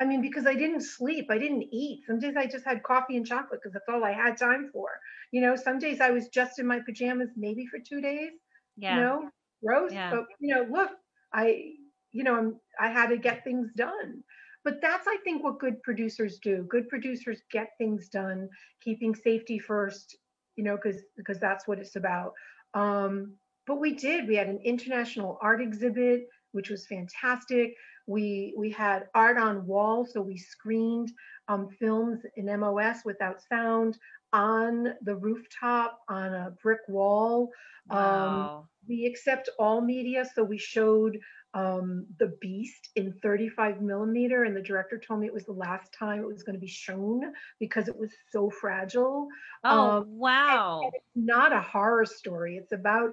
[0.00, 2.04] I mean, because I didn't sleep, I didn't eat.
[2.06, 4.88] Some days I just had coffee and chocolate because that's all I had time for.
[5.32, 8.32] You know, some days I was just in my pajamas, maybe for two days
[8.76, 8.88] Yeah.
[8.88, 9.30] you know
[9.64, 10.10] gross Yeah.
[10.10, 10.90] but you know look
[11.32, 11.72] i
[12.12, 14.22] you know I'm, i had to get things done.
[14.64, 16.64] But that's i think what good producers do.
[16.68, 18.48] Good producers get things done
[18.82, 20.16] keeping safety first
[20.56, 22.32] you know because because that's what it's about.
[22.74, 23.34] Um
[23.66, 27.74] but we did we had an international art exhibit which was fantastic.
[28.06, 31.10] We we had art on wall so we screened
[31.48, 33.98] um, films in mos without sound
[34.32, 37.50] on the rooftop on a brick wall.
[37.90, 38.68] Um, Wow.
[38.88, 40.24] We accept all media.
[40.34, 41.18] So we showed
[41.54, 45.92] um, the beast in 35 millimeter and the director told me it was the last
[45.98, 49.28] time it was going to be shown because it was so fragile.
[49.64, 50.90] Oh, um, wow.
[51.14, 52.56] not a horror story.
[52.56, 53.12] It's about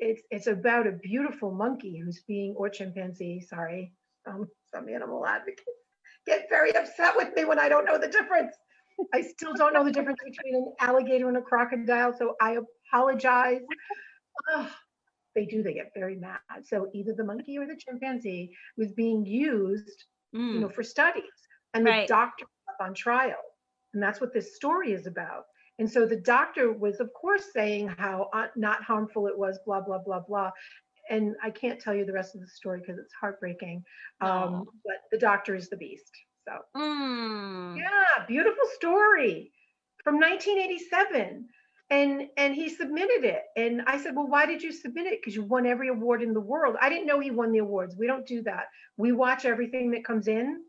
[0.00, 3.92] it's it's about a beautiful monkey who's being or chimpanzee sorry
[4.26, 5.62] um, some animal advocates
[6.26, 8.56] get very upset with me when i don't know the difference.
[9.14, 12.58] I still don't know the difference between an alligator and a crocodile so i
[12.92, 13.60] apologize.
[14.54, 14.70] Ugh,
[15.34, 16.38] they do they get very mad.
[16.64, 20.54] So either the monkey or the chimpanzee was being used Mm.
[20.54, 21.24] you know for studies
[21.74, 23.42] and the doctor was up on trial
[23.94, 25.46] and that's what this story is about.
[25.80, 29.80] And so the doctor was of course saying how uh, not harmful it was blah
[29.80, 30.52] blah blah blah.
[31.08, 33.82] And i can't tell you the rest of the story because it's heartbreaking
[34.20, 36.12] um, but the doctor is the beast
[36.46, 36.52] so.
[36.76, 37.76] Mm.
[37.78, 39.50] yeah beautiful story
[40.04, 41.48] from 1987
[41.90, 43.42] and and he submitted it.
[43.56, 45.20] And i said well why did you submit it?
[45.20, 46.76] Because you won every award in the world.
[46.80, 47.96] I didn't know he won the awards.
[47.96, 48.66] We don't do that.
[48.96, 50.62] We watch everything that comes in.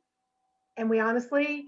[0.78, 1.66] And we honestly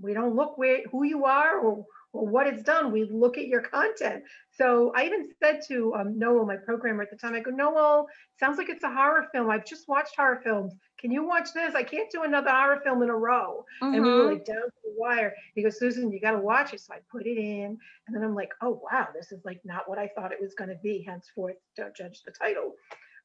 [0.00, 3.62] we don't look where who you are or, what it's done we look at your
[3.62, 7.50] content so i even said to um, noel my programmer at the time i go
[7.50, 8.06] noel
[8.38, 11.74] sounds like it's a horror film i've just watched horror films can you watch this
[11.74, 14.32] i can't do another horror film in a row and we were Mhm.
[14.32, 15.34] like down to the wire.
[15.54, 16.80] He goes, Susan, you got to watch it.
[16.80, 19.88] So I put it in, and then I'm like, oh wow, this is like not
[19.88, 21.02] what I thought it was going to be.
[21.02, 22.74] Henceforth, don't judge the title.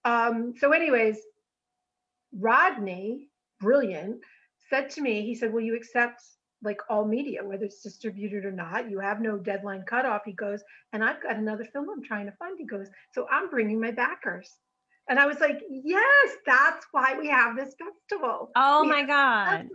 [0.06, 1.20] Um, so, anyways,
[2.38, 3.30] Rodney,
[3.60, 4.22] brilliant,
[4.70, 6.22] said to me, he said, will you accept
[6.64, 8.90] like all media, whether it's distributed or not?
[8.90, 10.24] You have no deadline cutoff.
[10.26, 12.58] He goes, and I've got another film I'm trying to fund.
[12.60, 14.56] He goes, so I'm bringing my backers.
[15.10, 19.70] And I was like, yes, that's why we have this festival oh we my God.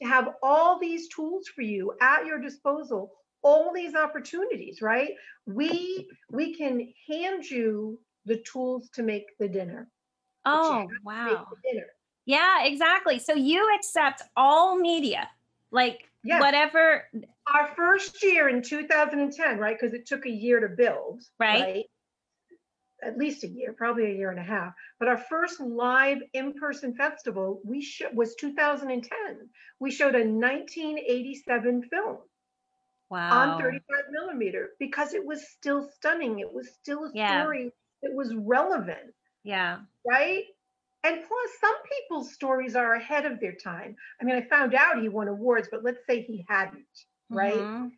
[0.00, 3.12] to have all these tools for you at your disposal
[3.42, 5.10] all these opportunities right
[5.46, 9.88] we we can hand you the tools to make the dinner
[10.44, 11.46] Oh, have to make wow.
[11.70, 11.86] dinner
[12.26, 13.18] Yeah, exactly.
[13.18, 15.28] So you accept all media,
[15.70, 16.40] like Yes.
[16.40, 17.08] whatever.
[17.52, 21.86] our first year in 2010 right because it took a year to build Right.
[23.02, 26.94] at least a year probably a year and a half but our first live in-person
[26.94, 29.48] festival we sh- was 2010
[29.78, 32.18] we showed a 1987 film
[33.08, 33.54] Wow.
[33.54, 36.38] on 35 millimeter because it was still stunning.
[36.38, 37.42] It was still a Yeah.
[37.42, 39.12] story that was relevant,
[39.42, 39.80] Yeah.
[40.06, 40.44] right?
[41.04, 43.96] And plus, some people's stories are ahead of their time.
[44.20, 46.86] I mean, I found out he won awards, but let's say he hadn't,
[47.30, 47.70] right?
[47.70, 47.92] Mhm.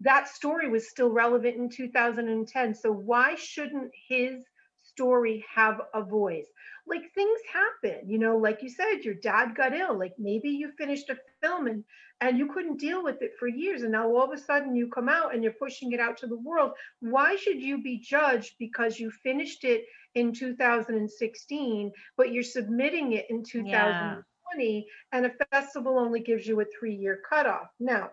[0.00, 2.74] That story was still relevant in 2010.
[2.74, 4.44] So why shouldn't his
[4.76, 6.46] story have a voice?
[6.86, 9.98] Like things happen, you know, like you said, your dad got ill.
[9.98, 11.84] Like maybe you finished a film and
[12.20, 14.88] and you couldn't deal with it for years and now all of a sudden you
[14.88, 18.54] come out and you're pushing it out to the world why should you be judged
[18.58, 19.84] because you finished it
[20.16, 26.66] in 2016 but you're submitting it in 2020 and a festival only gives you a
[26.78, 28.10] three year cutoff now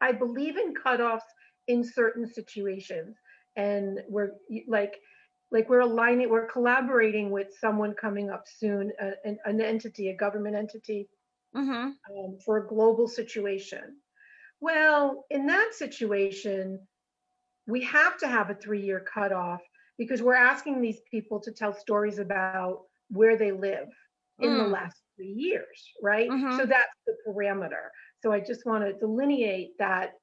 [0.00, 1.28] i believe in cutoffs
[1.68, 3.16] in certain situations
[3.56, 4.32] and we're
[4.68, 5.00] like
[5.52, 10.16] like we're aligning we're collaborating with someone coming up soon a- an, an entity a
[10.16, 11.08] government entity
[11.54, 11.98] Mhm.
[12.10, 14.00] um, for a global situation.
[14.60, 16.86] Well, in that situation,
[17.66, 19.62] we have to have a three year cutoff
[19.98, 23.88] because we're asking these people to tell stories about where they live
[24.40, 24.72] in the Mm.
[24.72, 26.28] last three years, right?
[26.28, 26.68] So Mhm.
[26.68, 27.90] that's the parameter.
[28.22, 30.14] So I just want to delineate that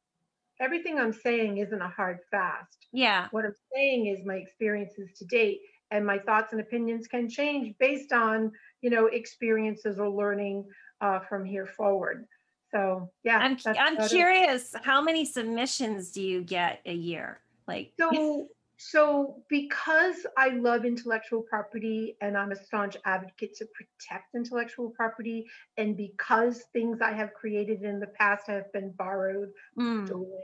[0.60, 2.88] everything I'm saying isn't a hard fast.
[2.92, 3.28] Yeah.
[3.32, 5.62] What I'm saying is my experiences to date
[5.92, 8.52] and my thoughts and opinions can change based on,
[8.82, 10.66] you know, experiences or learning
[11.02, 12.28] uh, from here forward.
[12.72, 14.74] So yeah, I'm I'm curious.
[14.84, 17.42] How many submissions do you get a year?
[17.68, 17.94] Like.
[18.00, 18.48] So
[18.90, 25.46] so because I love intellectual property and I'm a staunch advocate to protect intellectual property,
[25.78, 30.08] and because things I have created in the past have been borrowed, Mm.
[30.08, 30.42] stolen,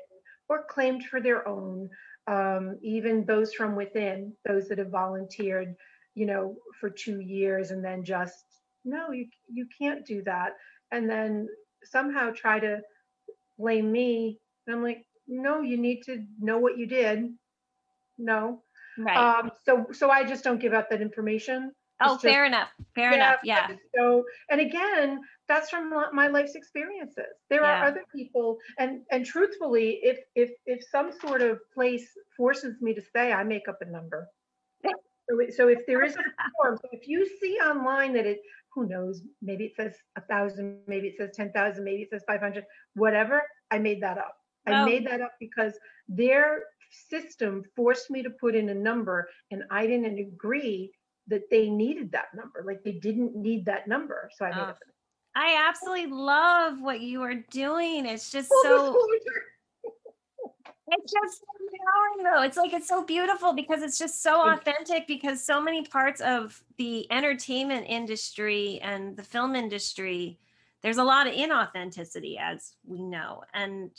[0.50, 1.90] or claimed for their own,
[2.28, 5.76] um, even those from within, those that have volunteered,
[6.14, 8.44] you know, for two years and then just
[8.86, 10.54] no, you you can't do that,
[10.92, 11.48] and then
[11.84, 12.82] somehow try to
[13.58, 14.40] blame me.
[14.66, 17.30] And I'm like, no, you need to know what you did.
[18.18, 18.64] No.
[18.98, 19.16] Right.
[19.18, 21.72] Um, so so I just don't give out that information.
[22.02, 22.70] oh, just- fair enough.
[22.96, 23.40] Fair enough.
[23.44, 23.68] Yeah.
[23.96, 27.34] So, and again, that's from my life's experiences.
[27.50, 27.82] There Yeah.
[27.82, 32.94] are other people, and and truthfully, if if if some sort of place forces me
[32.96, 34.28] to stay, I make up a number.
[35.30, 36.24] So, it- so if there is a
[36.56, 38.40] form, so if you see online that it,
[38.74, 42.24] who knows, maybe it says a thousand, maybe it says ten thousand, maybe it says
[42.26, 42.64] five hundred,
[42.96, 44.38] whatever, I made that up.
[44.66, 44.86] I Oh.
[44.86, 49.88] made that up because their system forced me to put in a number, and I
[49.88, 50.92] didn't agree
[51.28, 52.64] that they needed that number.
[52.66, 54.30] Like they didn't need that number.
[54.38, 54.80] So I made Oh, up.
[55.36, 58.06] I absolutely love what you are doing.
[58.06, 58.98] It's just Full so
[60.88, 62.44] it's just so empowering though.
[62.44, 66.64] It's like it's so beautiful because it's just so authentic because so many parts of
[66.78, 70.40] the entertainment industry and the film industry
[70.84, 73.92] there's a lot of inauthenticity as we know and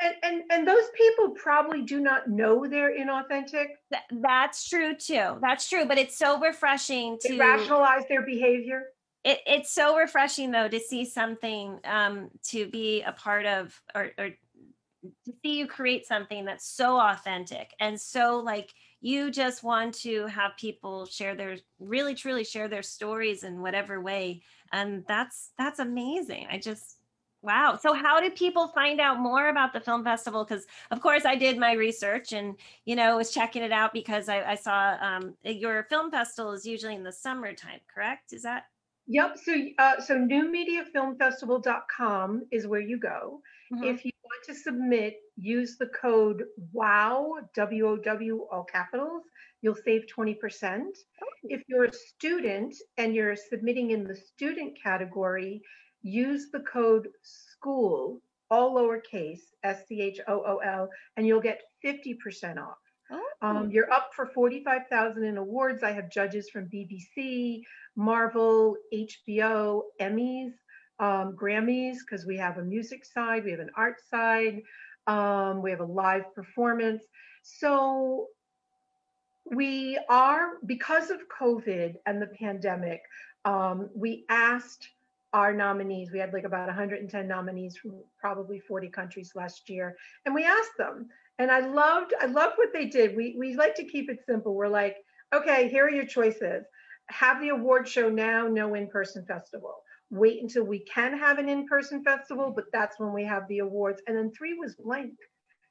[0.00, 3.66] And, and and those people probably do not know they're inauthentic.
[3.92, 5.38] th- that's true too.
[5.40, 8.84] That's true, but it's so refreshing They to rationalize their behavior.
[9.24, 14.10] it, it's so refreshing though to see something um to be a part of or,
[14.18, 18.72] or to see you create something that's so authentic and so like
[19.02, 24.00] you just want to have people share their really truly share their stories in whatever
[24.00, 24.42] way
[24.72, 26.96] and that's that's amazing i just
[27.42, 31.24] wow so how do people find out more about the film festival because of course
[31.24, 34.96] i did my research and you know was checking it out because i, I saw
[35.00, 38.66] um, your film festival is usually in the summertime correct is that
[39.12, 39.38] Yep.
[39.42, 43.42] So uh, so newmediafilmfestival.com is where you go.
[43.72, 43.92] Mhm.
[43.92, 49.24] If you want to submit, use the code WOW, W O W, all capitals.
[49.62, 50.84] You'll save 20%.
[51.44, 55.62] If you're a student and you're submitting in the student category,
[56.02, 61.60] use the code SCHOOL, all lowercase, S C H O O L, and you'll get
[61.84, 62.78] 50% off.
[63.10, 63.22] Oh.
[63.42, 65.82] Um, you're up for 45,000 in awards.
[65.82, 67.62] I have judges from BBC,
[67.96, 70.52] Marvel, HBO, Emmys,
[71.00, 74.60] um, Grammys, because we have a music side, we have an art side,
[75.06, 77.04] um, we have a live performance.
[77.42, 78.26] So
[79.50, 83.02] we are, because of COVID and the pandemic,
[83.44, 84.88] um, we asked
[85.32, 90.34] our nominees, we had like about 110 nominees from probably 40 countries last year, and
[90.34, 93.16] we asked them, and I loved, I loved what they did.
[93.16, 94.54] We we like to keep it simple.
[94.54, 94.96] We're like,
[95.32, 96.64] okay, here are your choices.
[97.08, 99.76] Have the award show now, no in-person festival.
[100.10, 104.02] Wait until we can have an in-person festival, but that's when we have the awards.
[104.06, 105.14] And then three was blank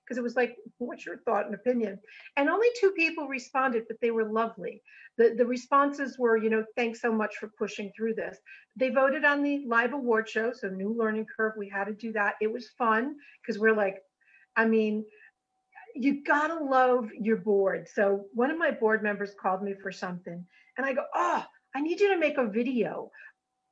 [0.09, 1.99] because it was like, what's your thought and opinion?
[2.35, 4.81] And only two people responded, but they were lovely.
[5.17, 8.39] The the responses were, you know, thanks so much for pushing through this.
[8.75, 11.53] They voted on the live award show, so new learning curve.
[11.57, 12.35] We had to do that.
[12.41, 13.97] It was fun because we're like,
[14.55, 15.05] I mean,
[15.93, 17.87] you gotta love your board.
[17.93, 20.43] So one of my board members called me for something,
[20.77, 21.45] and I go, "Oh,
[21.75, 23.11] I need you to make a video,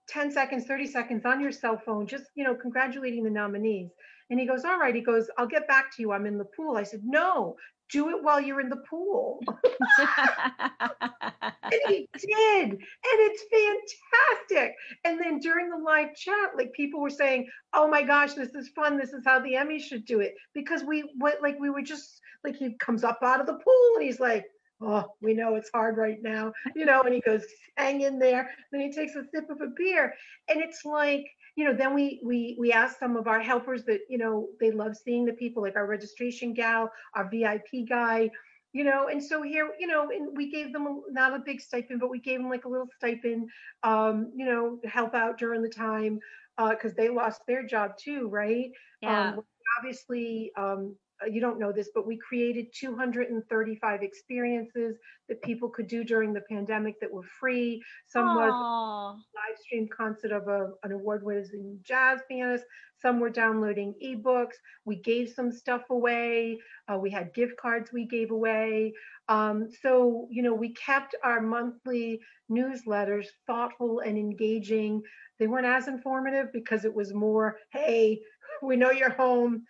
[0.08, 3.92] 10 seconds, 30 seconds on your cell phone, just you know, congratulating the nominees."
[4.30, 6.12] And he goes, "All right." He goes, "I'll get back to you.
[6.12, 7.56] I'm in the pool." I said, "No,
[7.90, 9.40] do it while you're in the pool."
[11.72, 17.10] and he did and it's fantastic and then during the live chat like people were
[17.10, 20.36] saying oh my gosh this is fun this is how the emmys should do it
[20.54, 23.92] because we went like we were just like he comes up out of the pool
[23.96, 24.46] and he's like
[24.82, 27.44] oh we know it's hard right now you know and he goes
[27.78, 30.14] hang in there then he takes a sip of a beer
[30.50, 31.26] and it's like
[31.56, 34.72] you know then we we we ask some of our helpers that you know they
[34.72, 38.30] love seeing the people like our registration gal our vip guy
[38.74, 41.60] you know and so here you know and we gave them a, not a big
[41.60, 43.50] stipend but we gave them like a little stipend
[43.84, 46.20] um you know to help out during the time
[46.60, 48.70] uh because they lost their job too right
[49.02, 49.32] yeah.
[49.32, 49.42] um
[49.80, 54.98] obviously um uh, you don't know this but we created 235 experiences
[55.28, 59.12] that people could do during the pandemic that were free some was Aw.
[59.14, 62.64] live stream concert of a, an award winning jazz pianist.
[63.00, 64.56] Some were downloading ebooks.
[64.86, 66.60] We gave some stuff away.
[66.92, 68.94] Uh, we had gift cards we gave away.
[69.30, 72.20] Um, so, you know, we kept our monthly
[72.52, 75.02] newsletters thoughtful and engaging.
[75.38, 78.22] They weren't as informative because it was more, hey,
[78.64, 79.64] we know you're home.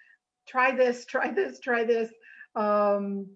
[0.47, 2.11] Try this, try this, try this.
[2.55, 3.27] Um,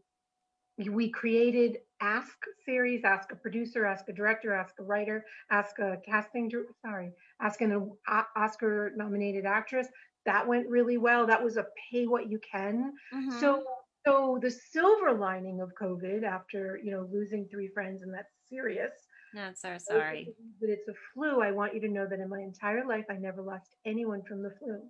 [0.90, 5.98] we created Ask series, Ask a producer, Ask a director, Ask a writer, Ask a
[6.04, 6.52] casting,
[6.84, 9.88] sorry, Ask an uh, Oscar nominated actress.
[10.26, 11.28] That went really well.
[11.28, 12.94] That was a pay what you can.
[13.14, 13.40] Mhm.
[13.40, 13.64] So,
[14.06, 18.92] so the silver lining of COVID after, you know, losing three friends and that's serious.
[19.34, 20.36] no, so those that sorry.
[20.60, 21.42] But it's a flu.
[21.42, 24.42] I want you to know that in my entire life, I never lost anyone from
[24.42, 24.82] the flu.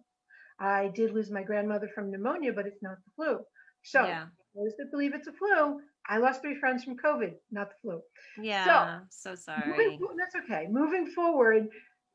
[0.62, 3.40] I did lose my grandmother from pneumonia, but it's not the flu.
[3.84, 4.26] So yeah.
[4.56, 8.02] those that believe it's a flu, I lost three friends from COVID, not the flu.
[8.42, 8.66] Yeah.
[8.66, 9.98] So, Moving sorry.
[9.98, 10.68] fo- That's okay.
[10.70, 11.68] Moving forward,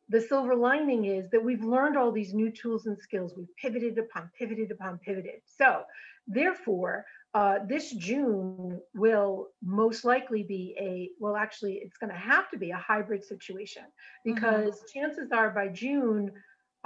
[0.08, 3.34] the silver lining is that we've learned all these new tools and skills.
[3.36, 5.40] We've pivoted upon, pivoted upon, pivoted.
[5.44, 5.82] So,
[6.28, 12.48] therefore, uh, this June will most likely be a, well, actually, it's going to have
[12.50, 13.82] to be a hybrid situation
[14.24, 16.30] because chances are by June,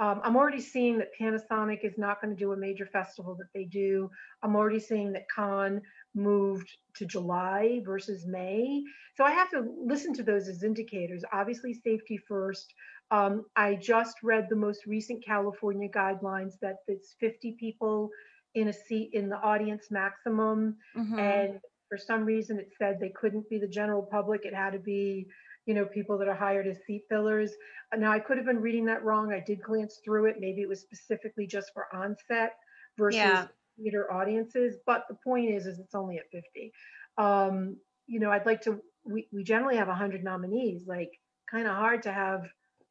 [0.01, 3.49] um, I'm already seeing that Panasonic is not going to do a major festival that
[3.53, 4.09] they do.
[4.41, 5.81] I'm already seeing that Cannes
[6.15, 8.81] moved to July versus May.
[9.15, 11.23] So I have to listen to those as indicators.
[11.31, 12.73] Obviously, safety first.
[13.11, 18.09] Um, I just read the most recent California guidelines that it's 50 people
[18.55, 20.77] in a seat in the audience maximum.
[20.97, 21.19] Mhm.
[21.19, 24.45] And for some reason, it said they couldn't be the general public.
[24.45, 25.27] It had to be,
[25.65, 27.51] you know, people that are hired as seat fillers.
[27.93, 29.31] Uh, Now, I could have been reading that wrong.
[29.31, 30.37] I did glance through it.
[30.39, 32.53] Maybe it was specifically just for onset
[32.97, 33.47] versus Yeah.
[33.77, 34.77] theater audiences.
[34.85, 36.71] But the point is, is it's only at 50.
[37.17, 41.11] Um, you know, I'd like to, we, we generally have 100 nominees, like
[41.49, 42.47] kind of hard to have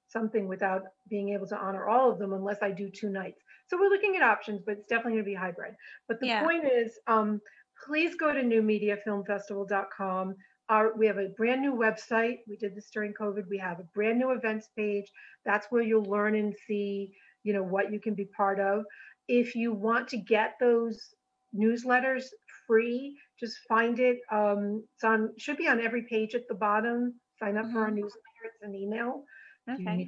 [0.07, 3.41] something without being able to honor all of them unless I do two nights.
[3.69, 5.75] So we're looking at options, but it's definitely going to be hybrid.
[6.09, 6.43] But the Yeah.
[6.43, 7.41] point is, um,
[7.87, 10.35] please go to newmediafilmfestival.com.
[10.71, 12.39] Our, we have a brand new website.
[12.49, 13.49] We did this during COVID.
[13.51, 15.11] We have a brand new events page.
[15.45, 17.13] That's where you'll learn and see,
[17.43, 18.85] you know, what you can be part of.
[19.27, 20.99] If you want to get those
[21.55, 22.25] newsletters
[22.67, 24.21] free, just find it.
[24.31, 27.15] Um, it's on should be on every page at the bottom.
[27.41, 28.45] Sign up for our newsletter.
[28.45, 29.25] It's an email.
[29.69, 30.07] Okay.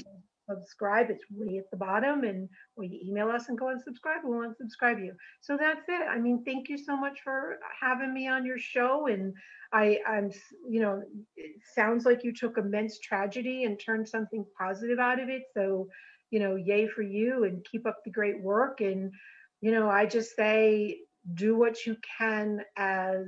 [0.55, 4.21] Subscribe, it's way at the bottom, and or you email us and go and subscribe.
[4.25, 5.15] We'll unsubscribe you.
[5.41, 6.09] So that's it.
[6.09, 9.07] I mean, thank you so much for having me on your show.
[9.07, 9.35] And
[9.73, 10.31] I, I'm,
[10.69, 11.03] you know,
[11.37, 15.43] it sounds like you took immense tragedy and turned something positive out of it.
[15.55, 15.89] So,
[16.31, 18.81] you know, yay for you, and keep up the great work.
[18.81, 19.13] And,
[19.61, 20.99] you know, I just say,
[21.35, 23.27] do what you can as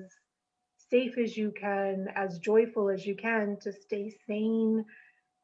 [0.90, 4.84] safe as you can, as joyful as you can to stay sane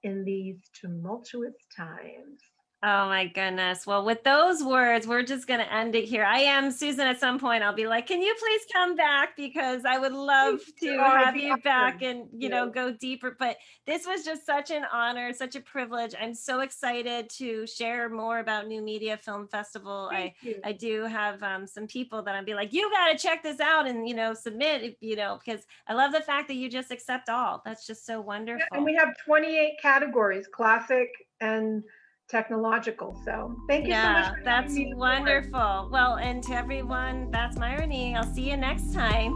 [0.02, 2.40] in these tumultuous times.
[2.82, 3.86] Oh my goodness.
[3.86, 6.24] Well, with those words, we're just going to end it here.
[6.24, 7.06] I am Susan.
[7.06, 10.60] At some point, I'll be like, "Can you please come back?" Because I would love
[10.80, 13.36] to Oh, have you back and you know go deeper.
[13.38, 16.14] But this was just such an honor, such a privilege.
[16.18, 20.08] I'm so excited to share more about New Media Film Festival.
[20.10, 20.58] I you.
[20.64, 23.60] I do have um, some people that I'd be like, you got to check this
[23.60, 26.90] out and, you know, submit, you know, because I love the fact that you just
[26.90, 27.60] accept all.
[27.62, 28.66] That's just so Yeah, wonderful.
[28.72, 31.08] and we have 28 categories, classic
[31.42, 31.84] and
[32.30, 33.20] technological.
[33.24, 34.24] So thank you so much.
[34.24, 34.98] yeah, for that's me aboard.
[34.98, 35.88] wonderful.
[35.90, 38.16] Well, and to everyone, that's Myrony.
[38.16, 39.32] I'll see you next time.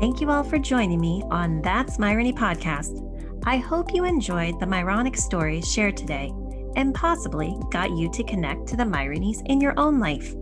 [0.00, 3.02] Thank you all for joining me on That's Myrony podcast.
[3.46, 6.34] I hope you enjoyed the Myronic stories shared today
[6.76, 10.34] and possibly got you to connect to the Myronies in your own life.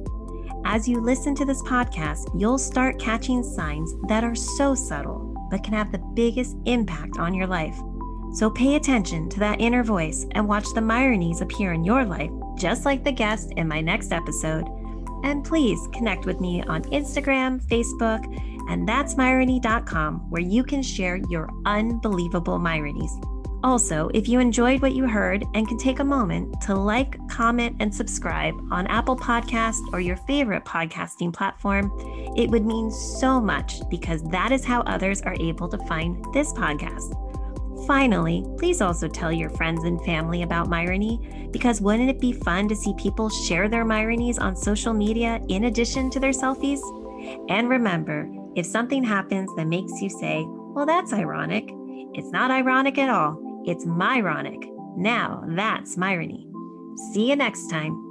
[0.64, 5.62] As you listen to this podcast, you'll start catching signs that are so subtle but
[5.62, 7.78] can have the biggest impact on your life.
[8.34, 12.32] So pay attention to that inner voice and watch the Myronies appear in your life,
[12.56, 14.66] just like the guest in my next episode.
[15.22, 18.22] And please connect with me on Instagram, Facebook,
[18.68, 23.12] and that's myrony.com, where you can share your unbelievable Myronies.
[23.62, 27.76] Also, if you enjoyed what you heard and can take a moment to like, comment,
[27.80, 31.90] and subscribe on Apple Podcast or your favorite podcasting platform,
[32.36, 36.52] it would mean so much because that is how others are able to find this
[36.52, 37.23] podcast.
[37.86, 42.66] Finally, please also tell your friends and family about Myrony because wouldn't it be fun
[42.68, 46.80] to see people share their Myronies on social media in addition to their selfies?
[47.50, 51.70] And remember, if something happens that makes you say, well, that's ironic,
[52.14, 53.62] it's not ironic at all.
[53.66, 54.70] It's Myronic.
[54.96, 56.50] Now that's Myrony.
[57.12, 58.03] See you next time.